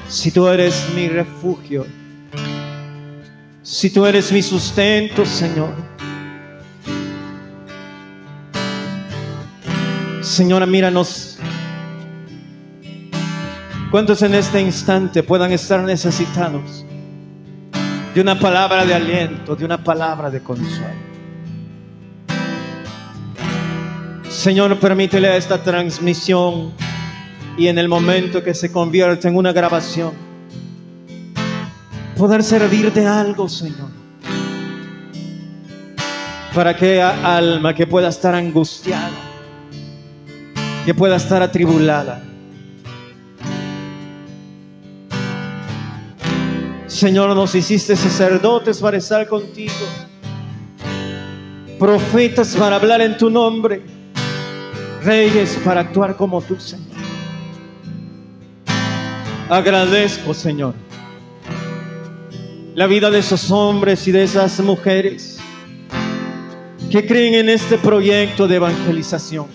Si 0.10 0.30
tú 0.30 0.46
eres 0.50 0.90
mi 0.94 1.08
refugio, 1.08 1.86
si 3.62 3.90
tú 3.92 4.06
eres 4.06 4.30
mi 4.34 4.42
sustento, 4.42 5.26
Señor. 5.26 5.74
Señora, 10.22 10.66
míranos. 10.66 11.38
¿Cuántos 13.90 14.22
en 14.24 14.36
este 14.36 14.60
instante 14.60 15.24
puedan 15.24 15.54
estar 15.54 15.80
necesitados 15.80 16.86
de 18.14 18.20
una 18.20 18.38
palabra 18.38 18.86
de 18.86 18.96
aliento, 18.96 19.56
de 19.56 19.64
una 19.64 19.82
palabra 19.82 20.30
de 20.30 20.42
consuelo? 20.42 21.11
Señor, 24.32 24.80
permítele 24.80 25.28
a 25.28 25.36
esta 25.36 25.62
transmisión 25.62 26.72
y 27.58 27.68
en 27.68 27.78
el 27.78 27.90
momento 27.90 28.42
que 28.42 28.54
se 28.54 28.72
convierta 28.72 29.28
en 29.28 29.36
una 29.36 29.52
grabación, 29.52 30.14
poder 32.16 32.42
servir 32.42 32.94
de 32.94 33.06
algo, 33.06 33.50
Señor. 33.50 33.90
Para 36.56 36.72
aquella 36.72 37.36
alma 37.38 37.76
que 37.76 37.86
pueda 37.86 38.08
estar 38.08 38.34
angustiada, 38.34 39.12
que 40.86 40.94
pueda 40.94 41.18
estar 41.18 41.42
atribulada. 41.42 42.24
Señor, 46.88 47.36
nos 47.36 47.54
hiciste 47.54 47.98
sacerdotes 47.98 48.80
para 48.80 48.96
estar 48.96 49.28
contigo, 49.28 49.86
profetas 51.78 52.56
para 52.56 52.78
hablar 52.78 53.02
en 53.02 53.18
tu 53.18 53.30
nombre 53.30 54.01
reyes 55.04 55.58
para 55.64 55.82
actuar 55.82 56.16
como 56.16 56.42
tú, 56.42 56.60
Señor. 56.60 56.88
Agradezco, 59.50 60.34
Señor, 60.34 60.74
la 62.74 62.88
vida 62.88 63.10
de 63.10 63.20
esos 63.20 63.52
hombres 63.52 64.08
y 64.08 64.12
de 64.12 64.24
esas 64.24 64.60
mujeres 64.62 65.40
que 66.90 67.06
creen 67.06 67.34
en 67.36 67.50
este 67.50 67.78
proyecto 67.78 68.48
de 68.48 68.56
evangelización. 68.56 69.48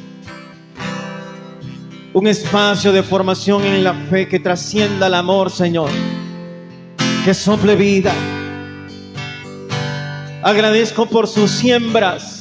Un 2.13 2.27
espacio 2.27 2.93
de 2.93 3.03
formación 3.03 3.65
en 3.65 3.85
la 3.85 3.95
fe 3.95 4.29
que 4.29 4.41
trascienda 4.41 5.07
el 5.07 5.15
amor, 5.15 5.51
Señor, 5.51 5.91
que 7.25 7.35
sople 7.35 7.77
vida. 7.77 8.13
Agradezco 10.43 11.07
por 11.07 11.27
sus 11.27 11.51
siembras 11.51 12.36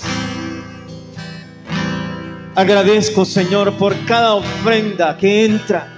Agradezco, 2.56 3.26
Señor, 3.26 3.74
por 3.74 3.94
cada 4.06 4.34
ofrenda 4.36 5.18
que 5.18 5.44
entra 5.44 5.90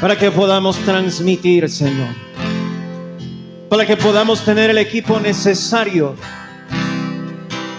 para 0.00 0.16
que 0.16 0.32
podamos 0.32 0.76
transmitir, 0.78 1.70
Señor. 1.70 2.08
Para 3.68 3.86
que 3.86 3.96
podamos 3.96 4.44
tener 4.44 4.70
el 4.70 4.78
equipo 4.78 5.20
necesario 5.20 6.16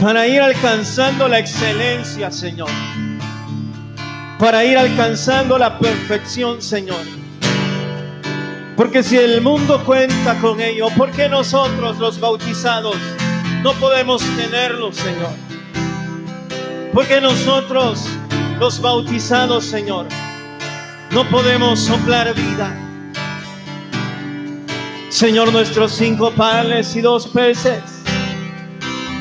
para 0.02 0.26
ir 0.26 0.40
alcanzando 0.40 1.28
la 1.28 1.40
excelencia, 1.40 2.32
Señor. 2.32 2.70
Para 4.40 4.64
ir 4.64 4.78
alcanzando 4.78 5.58
la 5.58 5.78
perfección, 5.78 6.62
Señor. 6.62 7.02
Porque 8.78 9.04
si 9.04 9.18
el 9.18 9.42
mundo 9.42 9.84
cuenta 9.84 10.40
con 10.40 10.62
ello, 10.62 10.88
¿por 10.96 11.12
qué 11.12 11.28
nosotros 11.28 11.98
los 11.98 12.22
bautizados 12.22 12.96
no 13.64 13.74
podemos 13.74 14.24
tenerlo, 14.38 14.94
Señor? 14.94 15.49
Porque 16.94 17.22
nosotros, 17.22 18.06
los 18.60 18.82
bautizados, 18.82 19.66
Señor, 19.66 20.08
no 21.12 21.24
podemos 21.30 21.80
soplar 21.80 22.34
vida. 22.34 22.76
Señor, 25.10 25.52
nuestros 25.52 25.92
cinco 25.92 26.32
panes 26.32 26.96
y 26.96 27.02
dos 27.02 27.28
peces 27.28 27.82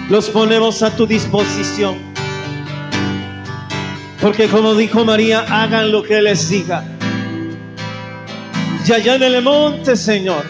los 0.08 0.30
ponemos 0.30 0.82
a 0.82 0.90
tu 0.94 1.06
disposición. 1.06 1.96
Porque 4.20 4.48
como 4.48 4.74
dijo 4.74 5.04
María, 5.04 5.44
hagan 5.48 5.92
lo 5.92 6.02
que 6.02 6.20
les 6.22 6.48
diga. 6.48 6.84
Y 8.86 8.92
allá 8.92 9.16
en 9.16 9.22
el 9.22 9.42
monte, 9.42 9.96
Señor, 9.96 10.44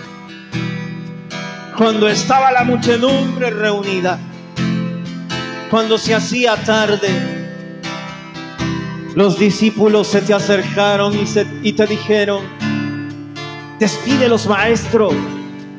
cuando 1.76 2.09
estaba 2.09 2.52
la 2.52 2.62
muchedumbre 2.62 3.50
reunida, 3.50 4.18
cuando 5.70 5.98
se 5.98 6.14
hacía 6.14 6.57
tarde, 6.57 7.09
los 9.14 9.38
discípulos 9.38 10.07
se 10.09 10.22
te 10.22 10.33
acercaron 10.33 11.14
y, 11.62 11.72
te 11.72 11.87
dijeron, 11.87 12.44
despide 13.78 14.28
los 14.28 14.46
maestros, 14.46 15.14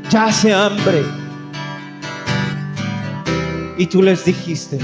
ya 0.10 0.26
hace 0.26 0.54
hambre. 0.54 1.04
Y 3.78 3.86
tú 3.86 4.04
les 4.04 4.26
dijiste, 4.26 4.78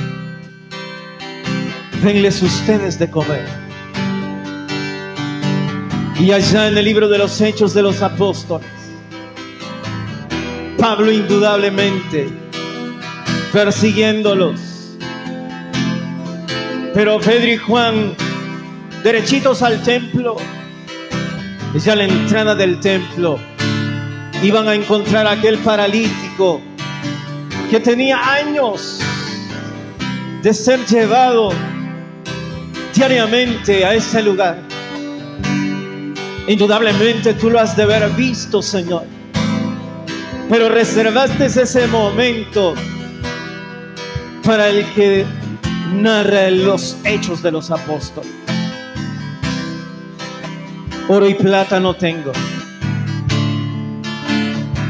denles 2.01 2.41
ustedes 2.41 2.97
de 2.97 3.09
comer. 3.11 3.45
Y 6.19 6.31
allá 6.31 6.69
en 6.69 6.77
el 6.77 6.85
libro 6.85 7.09
de 7.09 7.17
los 7.17 7.41
Hechos 7.41 7.73
de 7.73 7.81
los 7.81 8.01
Apóstoles, 8.01 8.67
Pablo 10.77 11.11
indudablemente 11.11 12.29
persiguiéndolos, 13.55 14.59
pero 16.95 17.19
Pedro 17.19 17.51
y 17.51 17.57
Juan, 17.57 18.15
derechitos 19.03 19.61
al 19.61 19.83
templo, 19.83 20.37
ya 21.75 21.91
a 21.91 21.95
la 21.97 22.05
entrada 22.05 22.55
del 22.55 22.79
templo, 22.79 23.37
iban 24.41 24.69
a 24.69 24.75
encontrar 24.75 25.27
a 25.27 25.31
aquel 25.31 25.57
paralítico 25.57 26.61
que 27.69 27.81
tenía 27.81 28.17
años 28.35 29.01
de 30.41 30.53
ser 30.53 30.85
llevado 30.85 31.51
diariamente 32.93 33.85
a 33.85 33.93
ese 33.93 34.23
lugar. 34.23 34.57
Indudablemente 36.47 37.33
tú 37.33 37.49
lo 37.49 37.59
has 37.59 37.75
de 37.75 37.83
haber 37.83 38.09
visto, 38.11 38.61
Señor. 38.61 39.03
Pero 40.47 40.69
reservaste 40.69 41.47
ese 41.47 41.87
momento 41.87 42.73
para 44.45 44.69
el 44.69 44.85
que 44.93 45.25
narra 45.93 46.49
los 46.49 46.97
hechos 47.03 47.41
de 47.41 47.51
los 47.51 47.71
apóstoles. 47.71 48.31
Oro 51.07 51.29
y 51.29 51.35
plata 51.35 51.79
no 51.79 51.95
tengo, 51.95 52.31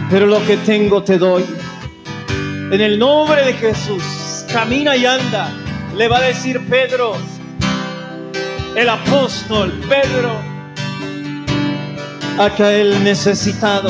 pero 0.10 0.25
lo 0.25 0.43
que 0.45 0.58
tengo 0.58 1.03
te 1.03 1.17
doy. 1.17 1.45
En 2.71 2.81
el 2.81 2.97
nombre 2.97 3.45
de 3.45 3.53
Jesús, 3.53 4.45
camina 4.51 4.95
y 4.95 5.05
anda, 5.05 5.51
le 5.95 6.08
va 6.08 6.17
a 6.17 6.21
decir 6.21 6.65
Pedro, 6.69 7.15
el 8.75 8.89
apóstol 8.89 9.73
Pedro, 9.89 10.31
aquel 12.39 13.03
necesitado, 13.03 13.89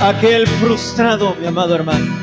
aquel 0.00 0.46
frustrado, 0.46 1.36
mi 1.40 1.46
amado 1.46 1.76
hermano 1.76 2.19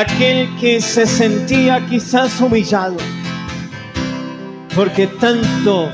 aquel 0.00 0.54
que 0.60 0.78
se 0.78 1.06
sentía 1.06 1.86
quizás 1.86 2.38
humillado, 2.42 2.98
porque 4.74 5.06
tanto 5.06 5.90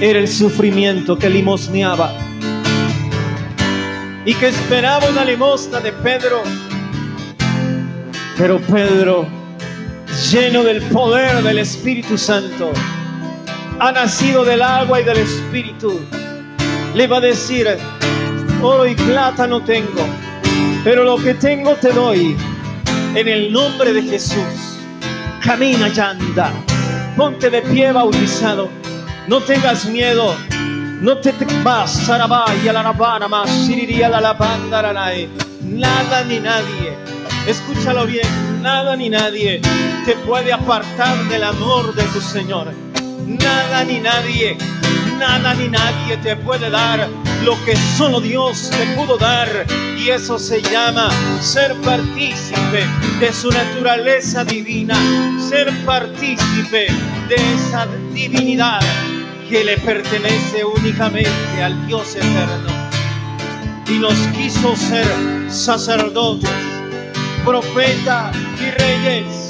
era 0.00 0.18
el 0.18 0.26
sufrimiento 0.26 1.16
que 1.16 1.30
limosneaba 1.30 2.12
y 4.24 4.34
que 4.34 4.48
esperaba 4.48 5.08
una 5.08 5.24
limosna 5.24 5.78
de 5.78 5.92
Pedro, 5.92 6.42
Pero 8.36 8.60
Pedro, 8.62 9.28
lleno 10.32 10.64
del 10.64 10.82
poder 10.88 11.40
del 11.44 11.58
Espíritu 11.60 12.18
Santo, 12.18 12.72
ha 13.78 13.92
nacido 13.92 14.44
del 14.44 14.60
agua 14.60 15.00
y 15.00 15.04
del 15.04 15.18
Espíritu. 15.18 16.00
Le 16.94 17.06
va 17.06 17.18
a 17.18 17.20
decir, 17.20 17.68
oro 18.60 18.86
y 18.86 18.94
plata 18.96 19.46
no 19.46 19.62
tengo, 19.62 20.04
pero 20.86 21.02
lo 21.02 21.16
que 21.16 21.34
tengo 21.34 21.74
te 21.74 21.90
doy. 21.90 22.36
En 23.16 23.26
el 23.26 23.52
nombre 23.52 23.92
de 23.92 24.02
Jesús, 24.02 24.78
camina 25.42 25.88
y 25.88 25.98
anda. 25.98 26.52
Ponte 27.16 27.50
de 27.50 27.60
pie 27.62 27.90
bautizado. 27.90 28.68
No 29.26 29.40
tengas 29.40 29.86
miedo. 29.86 30.36
No 31.00 31.18
te 31.18 31.34
vas, 31.64 31.90
Sarabaya, 31.90 32.72
la 32.72 32.84
rabana, 32.84 33.26
más, 33.26 33.68
la 33.68 34.20
labanda, 34.20 34.92
Nada 35.64 36.24
ni 36.24 36.38
nadie. 36.38 36.96
Escúchalo 37.48 38.06
bien. 38.06 38.62
Nada 38.62 38.94
ni 38.94 39.08
nadie 39.08 39.60
te 40.04 40.14
puede 40.24 40.52
apartar 40.52 41.18
del 41.24 41.42
amor 41.42 41.96
de 41.96 42.04
tu 42.04 42.20
Señor. 42.20 42.72
Nada 43.26 43.82
ni 43.82 43.98
nadie 43.98 44.56
nada 45.18 45.54
ni 45.54 45.68
nadie 45.68 46.16
te 46.18 46.36
puede 46.36 46.70
dar 46.70 47.08
lo 47.46 47.56
que 47.64 47.76
solo 47.96 48.20
Dios 48.20 48.70
te 48.70 48.84
pudo 48.96 49.16
dar. 49.16 49.48
Y 49.96 50.10
eso 50.10 50.36
se 50.36 50.60
llama 50.60 51.08
ser 51.40 51.74
partícipe 51.76 52.84
de 53.20 53.32
su 53.32 53.50
naturaleza 53.50 54.44
divina, 54.44 54.96
ser 55.48 55.72
partícipe 55.84 56.88
de 57.28 57.36
esa 57.54 57.86
divinidad 58.12 58.80
que 59.48 59.62
le 59.62 59.78
pertenece 59.78 60.64
únicamente 60.64 61.62
al 61.62 61.86
Dios 61.86 62.16
eterno. 62.16 62.72
Y 63.86 64.00
nos 64.00 64.14
quiso 64.36 64.74
ser 64.74 65.06
sacerdotes, 65.48 66.50
profetas 67.44 68.36
y 68.60 68.70
reyes. 68.72 69.48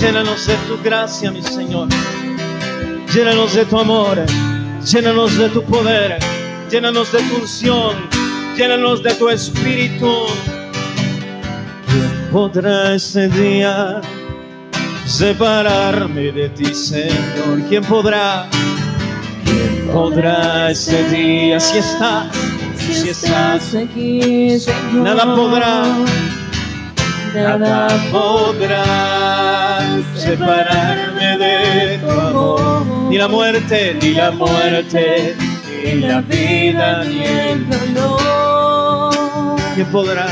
Llénanos 0.00 0.46
de 0.46 0.54
tu 0.68 0.80
gracia, 0.84 1.32
mi 1.32 1.42
Señor. 1.42 1.88
Llénanos 3.12 3.54
de 3.54 3.64
tu 3.66 3.78
amor, 3.78 4.24
llénanos 4.84 5.36
de 5.38 5.48
tu 5.48 5.62
poder, 5.62 6.18
llénanos 6.70 7.12
de 7.12 7.18
tu 7.22 7.36
unción, 7.36 7.96
llénanos 8.56 9.02
de 9.02 9.14
tu 9.14 9.28
espíritu. 9.28 10.26
¿Quién 11.86 12.28
podrá 12.32 12.94
ese 12.94 13.28
día 13.28 14.00
separarme 15.06 16.32
de 16.32 16.48
ti, 16.50 16.74
Señor? 16.74 17.62
¿Quién 17.68 17.84
podrá? 17.84 18.48
¿Quién 19.44 19.88
podrá 19.92 20.70
ese 20.70 21.08
día 21.10 21.60
si 21.60 21.78
estás? 21.78 22.34
Si 22.78 23.08
estás 23.08 23.74
aquí, 23.74 24.58
Señor. 24.58 24.94
Nada 24.94 25.36
podrá 25.36 25.86
nada 27.34 27.88
podrá 28.10 29.80
separarme 30.14 31.38
de 31.38 31.98
tu 31.98 32.10
amor. 32.10 32.91
Ni 33.12 33.18
la 33.18 33.28
muerte, 33.28 33.98
ni 34.00 34.14
la 34.14 34.30
muerte, 34.30 35.36
ni 35.84 36.00
la 36.00 36.22
vida, 36.22 37.04
ni 37.04 37.22
el 37.22 37.68
dolor. 37.68 39.60
¿Quién 39.74 39.86
podrá? 39.88 40.26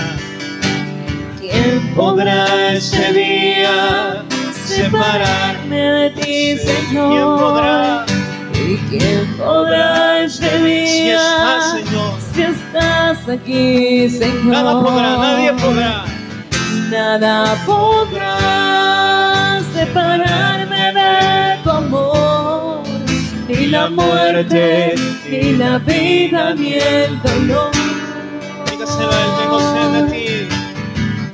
¿Quién 1.39 1.95
podrá 1.95 2.73
ese 2.73 3.13
día 3.13 4.25
separarme 4.65 5.77
de 5.77 6.11
ti, 6.23 6.57
Señor? 6.57 7.11
¿Quién 7.11 7.27
podrá? 7.37 8.07
¿Y 8.55 8.77
quién 8.89 9.27
podrá 9.37 10.25
ese 10.25 10.59
día? 10.61 10.87
Si 10.89 11.11
estás, 11.11 11.73
Señor. 11.73 12.15
Si 12.33 12.43
estás 12.45 13.29
aquí, 13.29 14.09
Señor. 14.09 14.47
Nada 14.47 14.81
podrá, 14.81 15.17
nadie 15.19 15.53
podrá 15.53 16.05
nada 16.91 17.55
podrá 17.65 19.61
separarme 19.73 20.20
la 23.71 23.89
muerte, 23.89 24.95
ni 25.31 25.53
la 25.53 25.79
vida, 25.79 26.55
ni 26.55 26.75
el 26.75 27.23
dolor. 27.23 27.71
Dígaselo 28.71 29.11
a 29.11 29.21
él, 29.23 29.31
tengo 29.39 29.61
sed 29.71 29.91
de 29.95 30.03
ti, 30.13 30.27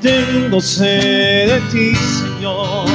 tengo 0.02 0.60
sed 0.60 1.48
de 1.48 1.60
ti, 1.72 1.94
Señor, 1.94 2.86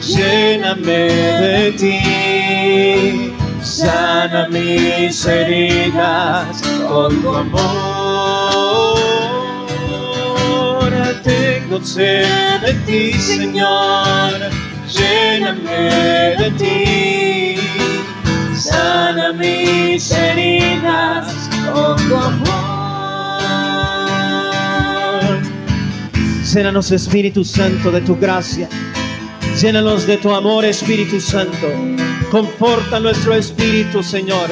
lléname 0.00 1.02
de 1.42 1.72
ti, 1.72 3.32
sana 3.62 4.48
mis 4.48 5.26
heridas 5.26 6.62
con 6.88 7.20
tu 7.22 7.28
amor. 7.28 9.02
Tengo 11.22 11.80
sed 11.84 12.60
de 12.62 12.72
ti, 12.86 13.12
Señor, 13.12 14.32
lléname 14.88 16.34
de 16.38 16.50
ti, 16.58 17.31
sana 18.62 19.32
mis 19.32 20.10
heridas 20.12 21.26
con 21.72 21.96
tu 22.08 22.16
amor. 22.16 22.62
Llénanos, 26.54 26.92
Espíritu 26.92 27.44
Santo, 27.44 27.90
de 27.90 28.00
tu 28.02 28.16
gracia. 28.16 28.68
Llénanos 29.60 30.06
de 30.06 30.18
tu 30.18 30.32
amor, 30.32 30.64
Espíritu 30.64 31.20
Santo. 31.20 31.68
Conforta 32.30 33.00
nuestro 33.00 33.34
espíritu, 33.34 34.02
Señor. 34.02 34.50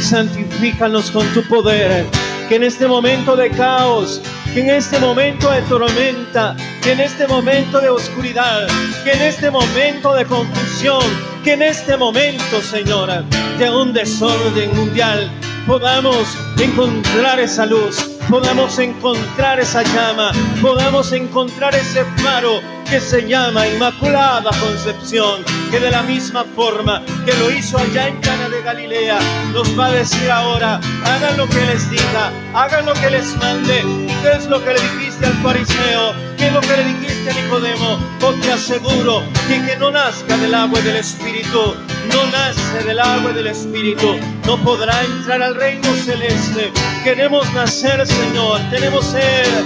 Santifícanos 0.00 1.10
con 1.10 1.26
tu 1.34 1.42
poder. 1.44 2.06
Que 2.48 2.56
en 2.56 2.62
este 2.64 2.86
momento 2.86 3.36
de 3.36 3.50
caos 3.50 4.20
que 4.54 4.60
en 4.60 4.70
este 4.70 5.00
momento 5.00 5.50
de 5.50 5.62
tormenta, 5.62 6.56
que 6.80 6.92
en 6.92 7.00
este 7.00 7.26
momento 7.26 7.80
de 7.80 7.88
oscuridad, 7.88 8.68
que 9.02 9.10
en 9.10 9.22
este 9.22 9.50
momento 9.50 10.14
de 10.14 10.24
confusión, 10.26 11.02
que 11.42 11.54
en 11.54 11.62
este 11.62 11.96
momento, 11.96 12.62
Señora, 12.62 13.24
de 13.58 13.68
un 13.68 13.92
desorden 13.92 14.72
mundial, 14.76 15.28
podamos 15.66 16.38
encontrar 16.60 17.40
esa 17.40 17.66
luz, 17.66 18.08
podamos 18.30 18.78
encontrar 18.78 19.58
esa 19.58 19.82
llama, 19.82 20.30
podamos 20.62 21.10
encontrar 21.10 21.74
ese 21.74 22.04
faro 22.18 22.60
que 22.84 23.00
se 23.00 23.26
llama 23.26 23.66
Inmaculada 23.66 24.50
Concepción, 24.60 25.42
que 25.70 25.80
de 25.80 25.90
la 25.90 26.02
misma 26.02 26.44
forma 26.54 27.02
que 27.24 27.32
lo 27.34 27.50
hizo 27.50 27.78
allá 27.78 28.08
en 28.08 28.20
Cana 28.20 28.48
de 28.48 28.62
Galilea, 28.62 29.18
nos 29.52 29.78
va 29.78 29.86
a 29.86 29.92
decir 29.92 30.30
ahora, 30.30 30.80
hagan 31.04 31.36
lo 31.36 31.48
que 31.48 31.60
les 31.66 31.90
diga, 31.90 32.32
hagan 32.54 32.86
lo 32.86 32.94
que 32.94 33.10
les 33.10 33.36
mande, 33.36 33.82
qué 34.22 34.32
es 34.36 34.46
lo 34.46 34.62
que 34.62 34.74
le 34.74 34.80
dijiste 34.80 35.26
al 35.26 35.34
fariseo, 35.42 36.14
qué 36.36 36.46
es 36.48 36.52
lo 36.52 36.60
que 36.60 36.76
le 36.76 36.84
dijiste 36.84 37.30
a 37.30 37.34
Nicodemo, 37.34 37.98
te 38.42 38.52
aseguro 38.52 39.22
que 39.48 39.64
que 39.64 39.76
no 39.76 39.90
nazca 39.90 40.36
del 40.36 40.54
agua 40.54 40.80
y 40.80 40.82
del 40.82 40.96
Espíritu, 40.96 41.74
no 42.12 42.26
nace 42.26 42.84
del 42.84 42.98
agua 42.98 43.30
y 43.30 43.34
del 43.34 43.46
Espíritu, 43.46 44.16
no 44.46 44.56
podrá 44.58 45.02
entrar 45.02 45.42
al 45.42 45.54
reino 45.54 45.88
celeste. 46.04 46.72
Queremos 47.02 47.50
nacer, 47.54 48.06
Señor, 48.06 48.60
tenemos 48.70 49.04
sed, 49.06 49.64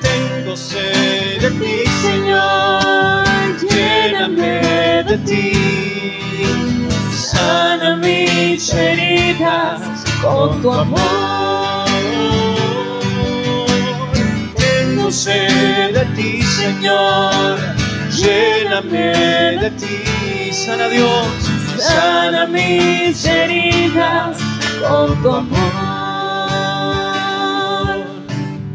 tengo 0.00 0.56
sed 0.56 1.11
de 1.42 1.50
ti, 1.50 1.84
Señor, 2.00 3.24
lléname 3.68 5.02
de 5.08 5.18
ti, 5.26 5.52
sana 7.10 7.96
mis 7.96 8.72
heridas 8.72 9.80
con 10.22 10.62
tu 10.62 10.72
amor. 10.72 11.88
Tengo 14.54 15.10
sed 15.10 15.94
de 15.94 16.04
ti, 16.14 16.42
Señor, 16.42 17.58
lléname 18.10 19.58
de 19.62 19.70
ti, 19.80 20.52
sana 20.52 20.88
Dios. 20.88 21.26
Sana 21.76 22.46
mis 22.46 23.24
heridas 23.24 24.38
con 24.80 25.20
tu 25.22 25.34
amor. 25.34 25.72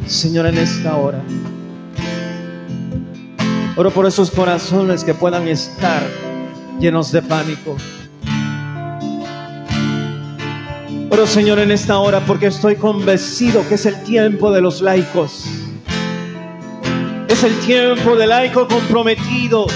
Señor, 0.05 0.47
en 0.47 0.57
esta 0.57 0.97
hora, 0.97 1.21
oro 3.77 3.91
por 3.91 4.05
esos 4.05 4.31
corazones 4.31 5.03
que 5.03 5.13
puedan 5.13 5.47
estar 5.47 6.03
llenos 6.79 7.11
de 7.11 7.21
pánico. 7.21 7.77
Oro, 11.09 11.25
Señor, 11.25 11.59
en 11.59 11.71
esta 11.71 11.97
hora 11.99 12.19
porque 12.25 12.47
estoy 12.47 12.75
convencido 12.75 13.65
que 13.69 13.75
es 13.75 13.85
el 13.85 14.03
tiempo 14.03 14.51
de 14.51 14.61
los 14.61 14.81
laicos. 14.81 15.45
Es 17.29 17.43
el 17.43 17.57
tiempo 17.59 18.15
del 18.15 18.29
laico 18.29 18.67
comprometido 18.67 19.67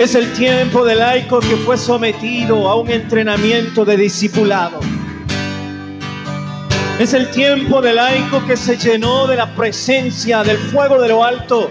es 0.00 0.14
el 0.14 0.32
tiempo 0.32 0.82
del 0.86 1.00
laico 1.00 1.40
que 1.40 1.56
fue 1.56 1.76
sometido 1.76 2.70
a 2.70 2.80
un 2.80 2.90
entrenamiento 2.90 3.84
de 3.84 3.98
discipulado. 3.98 4.80
Es 7.00 7.14
el 7.14 7.30
tiempo 7.30 7.80
del 7.80 7.96
laico 7.96 8.44
que 8.46 8.58
se 8.58 8.76
llenó 8.76 9.26
de 9.26 9.34
la 9.34 9.46
presencia 9.54 10.42
del 10.42 10.58
fuego 10.58 11.00
de 11.00 11.08
lo 11.08 11.24
alto. 11.24 11.70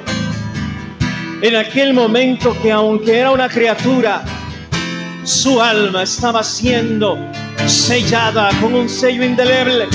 En 1.44 1.56
aquel 1.56 1.94
momento 1.94 2.58
que 2.64 2.72
aunque 2.72 3.20
era 3.20 3.30
una 3.30 3.48
criatura, 3.48 4.24
su 5.24 5.62
alma 5.62 6.02
estaba 6.02 6.42
siendo 6.42 7.16
sellada 7.68 8.50
con 8.60 8.74
un 8.74 8.90
sello 8.90 9.24
indeleble. 9.24 9.88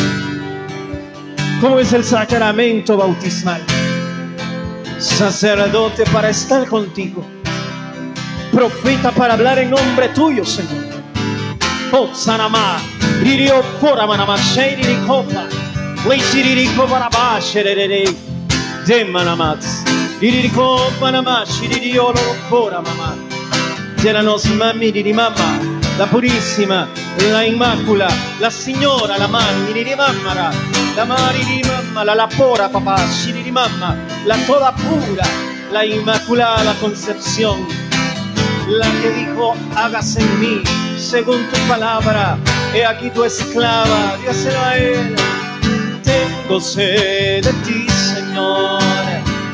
como 1.60 1.80
es 1.80 1.92
el 1.92 2.04
sacramento 2.04 2.96
bautismal. 2.96 3.60
Sacerdote 4.98 6.04
para 6.12 6.30
estar 6.30 6.64
contigo. 6.68 7.26
Profeta 8.52 9.10
para 9.10 9.34
hablar 9.34 9.58
en 9.58 9.70
nombre 9.70 10.10
tuyo, 10.10 10.44
Señor. 10.44 10.93
Sanama, 12.12 12.78
Ririo 13.22 13.62
Koramanama, 13.80 14.36
di 14.54 14.86
Ricopa, 14.86 15.46
Lacy 16.06 16.54
Ricoparaba, 16.54 17.40
Sherere, 17.40 18.04
Demanamat, 18.86 19.64
Ririco 20.20 20.90
Panama, 20.98 21.44
Shiriolo 21.44 22.36
Koramama, 22.48 23.16
Teranos 23.96 24.44
Mammi 24.46 24.90
di 24.90 25.12
Mamma, 25.12 25.58
la 25.96 26.06
Purissima, 26.06 26.88
la 27.30 27.42
Immacula, 27.42 28.08
la 28.38 28.50
Signora, 28.50 29.16
la 29.16 29.26
Mammi 29.26 29.82
di 29.82 29.94
mamma 29.94 30.52
la 30.94 31.04
Mari 31.04 31.44
di 31.44 31.62
Mamma, 31.66 32.04
la 32.04 32.14
Lapora 32.14 32.68
Papà, 32.68 32.96
si 33.08 33.32
di 33.32 33.50
Mamma, 33.50 33.96
la 34.24 34.36
Toda 34.46 34.72
Pura, 34.72 35.26
la 35.70 35.82
Immaculada 35.82 36.74
concepzione 36.80 37.84
la 38.68 38.90
che 39.00 39.12
dico 39.12 39.54
hágase 39.74 40.20
en 40.20 40.40
mí. 40.40 40.83
Según 41.04 41.46
tu 41.50 41.56
palabra. 41.68 42.38
He 42.72 42.84
aquí 42.84 43.10
tu 43.10 43.24
esclava, 43.24 44.16
dígaselo 44.18 44.60
a 44.60 44.76
él. 44.76 45.14
Tengo 46.02 46.60
sed 46.60 47.44
de 47.44 47.52
ti, 47.64 47.86
Señor, 47.90 48.82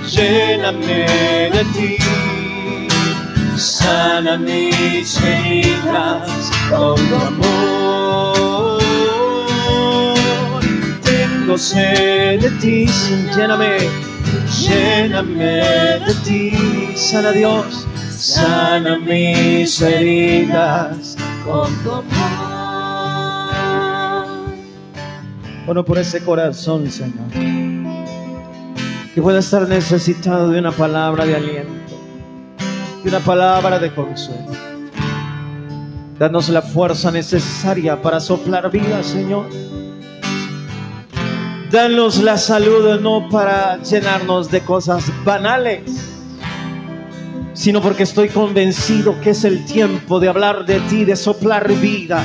lléname 0.09 1.51
de 1.53 1.65
ti. 1.75 1.97
Sana 3.57 4.39
mis 4.39 5.21
heridas 5.21 6.51
con 6.71 6.97
tu 7.09 7.17
amor. 7.31 8.81
Tengo 11.03 11.59
sed 11.59 12.41
de 12.41 12.51
ti, 12.61 12.87
lléname, 13.37 13.91
lléname 14.63 15.99
de 16.07 16.15
ti, 16.25 16.97
sana 16.97 17.33
Dios 17.33 17.87
sana 18.21 18.99
mis 18.99 19.81
heridas 19.81 21.17
con 21.45 21.75
tu 21.83 21.91
amor. 21.91 22.31
Bueno, 25.67 25.85
por 25.85 25.99
ese 25.99 26.25
corazón, 26.25 26.91
Señor, 26.91 27.31
que 29.15 29.23
pueda 29.23 29.39
estar 29.39 29.69
necesitado 29.69 30.49
de 30.51 30.59
una 30.59 30.73
palabra 30.73 31.25
de 31.27 31.37
aliento, 31.37 31.95
de 33.05 33.09
una 33.09 33.21
palabra 33.21 33.79
de 33.79 33.95
consuelo. 33.95 34.51
Danos 36.19 36.49
la 36.49 36.63
fuerza 36.63 37.11
necesaria 37.11 38.03
para 38.03 38.21
soplar 38.21 38.71
vida, 38.71 39.03
Señor. 39.03 39.47
Danos 41.71 42.19
la 42.23 42.37
salud 42.37 43.01
no 43.01 43.29
para 43.31 43.81
llenarnos 43.83 44.51
de 44.51 44.61
cosas 44.63 45.13
banales 45.25 46.10
sino 47.53 47.81
porque 47.83 48.05
estoy 48.05 48.29
convencido 48.29 49.21
que 49.21 49.31
es 49.31 49.45
el 49.45 49.65
tiempo 49.65 50.21
de 50.21 50.29
hablar 50.29 50.65
de 50.65 50.81
ti, 50.81 51.05
de 51.05 51.17
soplar 51.17 51.73
vida, 51.75 52.23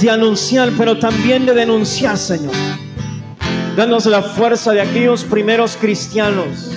de 0.00 0.10
anunciar, 0.10 0.70
pero 0.76 0.98
también 0.98 1.46
de 1.46 1.54
denunciar, 1.54 2.16
Señor. 2.16 2.54
Danos 3.76 4.06
la 4.06 4.22
fuerza 4.22 4.72
de 4.72 4.80
aquellos 4.80 5.24
primeros 5.24 5.76
cristianos 5.76 6.74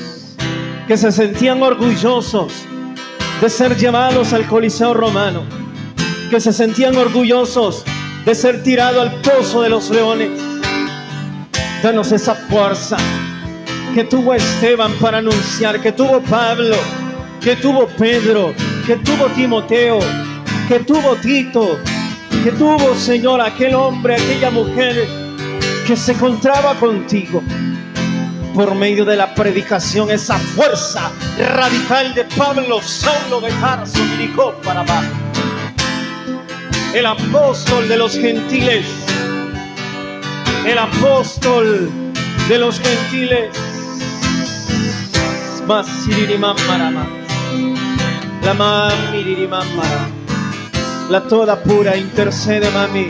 que 0.88 0.98
se 0.98 1.12
sentían 1.12 1.62
orgullosos 1.64 2.54
de 3.42 3.50
ser 3.50 3.76
llevados 3.76 4.34
al 4.34 4.46
Coliseo 4.46 4.94
romano, 4.94 5.44
que 6.30 6.40
se 6.40 6.54
sentían 6.54 6.96
orgullosos 6.96 7.84
de 8.26 8.36
ser 8.36 8.62
tirado 8.62 9.02
al 9.02 9.12
pozo 9.22 9.64
de 9.64 9.70
los 9.70 9.90
leones. 9.90 10.30
Danos 11.82 12.12
esa 12.12 12.36
fuerza 12.36 12.98
que 13.96 14.04
tuvo 14.04 14.34
Esteban 14.36 14.94
para 15.02 15.18
anunciar, 15.18 15.82
que 15.82 15.92
tuvo 15.92 16.22
Pablo 16.22 16.76
que 17.42 17.56
tuvo 17.56 17.88
Pedro, 17.88 18.54
que 18.86 18.98
tuvo 18.98 19.26
Timoteo, 19.30 20.00
que 20.68 20.80
tuvo 20.80 21.16
Tito, 21.16 21.80
que 22.44 22.52
tuvo, 22.52 22.96
Señor, 22.96 23.42
aquel 23.42 23.74
hombre, 23.74 24.16
aquella 24.16 24.52
mujer 24.52 25.08
que 25.88 25.96
se 25.96 26.12
encontraba 26.12 26.76
contigo. 26.76 27.42
Por 28.54 28.76
medio 28.76 29.06
de 29.06 29.16
la 29.16 29.34
predicación, 29.34 30.12
esa 30.12 30.38
fuerza 30.38 31.12
radical 31.56 32.14
de 32.14 32.26
Pablo, 32.26 32.82
Saulo 32.82 33.42
de 33.42 33.52
Tarso, 33.54 34.04
dirigó 34.18 34.54
para 34.64 34.82
abajo. 34.82 35.10
El 36.94 37.06
apóstol 37.06 37.88
de 37.88 37.98
los 37.98 38.14
gentiles, 38.18 38.86
el 40.66 40.78
apóstol 40.78 41.89
de 42.50 42.58
los 42.58 42.80
gentiles, 42.80 43.50
más 45.66 45.88
la 48.43 48.54
mami 48.54 49.47
mamá, 49.47 50.10
la 51.10 51.22
toda 51.22 51.62
pura, 51.62 51.95
intercede 51.95 52.70
mami, 52.72 53.08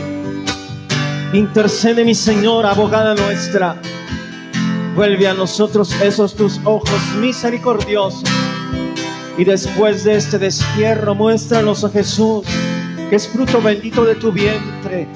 intercede 1.34 2.04
mi 2.04 2.14
Señor, 2.14 2.66
abogada 2.66 3.16
nuestra, 3.16 3.76
vuelve 4.96 5.28
a 5.28 5.34
nosotros 5.34 5.94
esos 6.02 6.36
tus 6.36 6.60
ojos 6.64 7.02
misericordiosos. 7.20 8.24
Y 9.38 9.46
después 9.46 10.04
de 10.04 10.18
este 10.18 10.38
destierro 10.38 11.16
muéstranos 11.16 11.84
a 11.84 11.90
Jesús, 11.90 12.46
que 13.10 13.16
es 13.16 13.28
fruto 13.28 13.62
bendito 13.62 14.04
de 14.04 14.16
tu 14.16 14.32
vientre, 14.32 15.08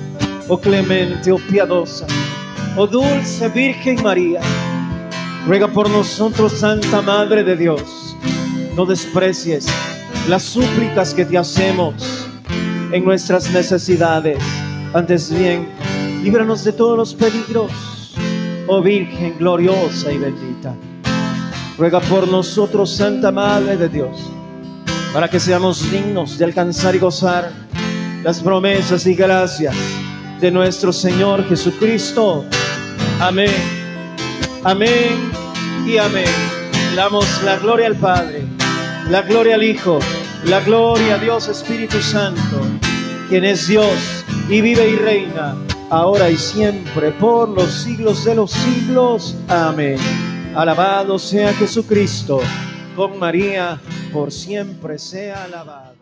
oh 0.47 0.57
clemente, 0.57 1.31
oh 1.31 1.39
piadosa, 1.49 2.07
oh 2.77 2.87
dulce 2.87 3.49
Virgen 3.49 4.01
María, 4.01 4.39
ruega 5.45 5.67
por 5.67 5.89
nosotros, 5.89 6.53
Santa 6.53 7.01
Madre 7.01 7.43
de 7.43 7.55
Dios, 7.55 8.04
no 8.75 8.85
desprecies 8.85 9.67
las 10.27 10.43
súplicas 10.43 11.13
que 11.13 11.25
te 11.25 11.37
hacemos 11.37 12.27
en 12.91 13.05
nuestras 13.05 13.49
necesidades. 13.51 14.37
Antes 14.93 15.31
bien, 15.31 15.69
líbranos 16.23 16.63
de 16.63 16.73
todos 16.73 16.97
los 16.97 17.13
peligros, 17.13 17.71
oh 18.67 18.81
Virgen 18.81 19.37
gloriosa 19.37 20.11
y 20.11 20.17
bendita. 20.17 20.75
Ruega 21.77 21.99
por 22.01 22.27
nosotros, 22.27 22.93
Santa 22.95 23.31
Madre 23.31 23.77
de 23.77 23.89
Dios, 23.89 24.17
para 25.13 25.29
que 25.29 25.39
seamos 25.39 25.89
dignos 25.91 26.37
de 26.37 26.45
alcanzar 26.45 26.95
y 26.95 26.99
gozar 26.99 27.51
las 28.23 28.41
promesas 28.41 29.05
y 29.05 29.13
gracias 29.13 29.75
de 30.41 30.51
nuestro 30.51 30.91
Señor 30.91 31.47
Jesucristo. 31.47 32.43
Amén. 33.19 33.51
Amén 34.63 35.31
y 35.85 35.97
amén. 35.97 36.25
Damos 36.95 37.25
la 37.43 37.57
gloria 37.57 37.87
al 37.87 37.95
Padre 37.95 38.44
la 39.09 39.21
gloria 39.21 39.55
al 39.55 39.63
Hijo, 39.63 39.99
la 40.45 40.59
gloria 40.61 41.15
a 41.15 41.17
Dios 41.17 41.47
Espíritu 41.47 42.01
Santo, 42.01 42.61
quien 43.29 43.45
es 43.45 43.67
Dios 43.67 44.25
y 44.49 44.61
vive 44.61 44.89
y 44.89 44.95
reina, 44.95 45.55
ahora 45.89 46.29
y 46.29 46.37
siempre, 46.37 47.11
por 47.11 47.49
los 47.49 47.71
siglos 47.71 48.25
de 48.25 48.35
los 48.35 48.51
siglos. 48.51 49.35
Amén. 49.47 49.97
Alabado 50.55 51.19
sea 51.19 51.53
Jesucristo, 51.53 52.39
con 52.95 53.19
María, 53.19 53.79
por 54.11 54.31
siempre 54.31 54.97
sea 54.97 55.43
alabado. 55.43 55.94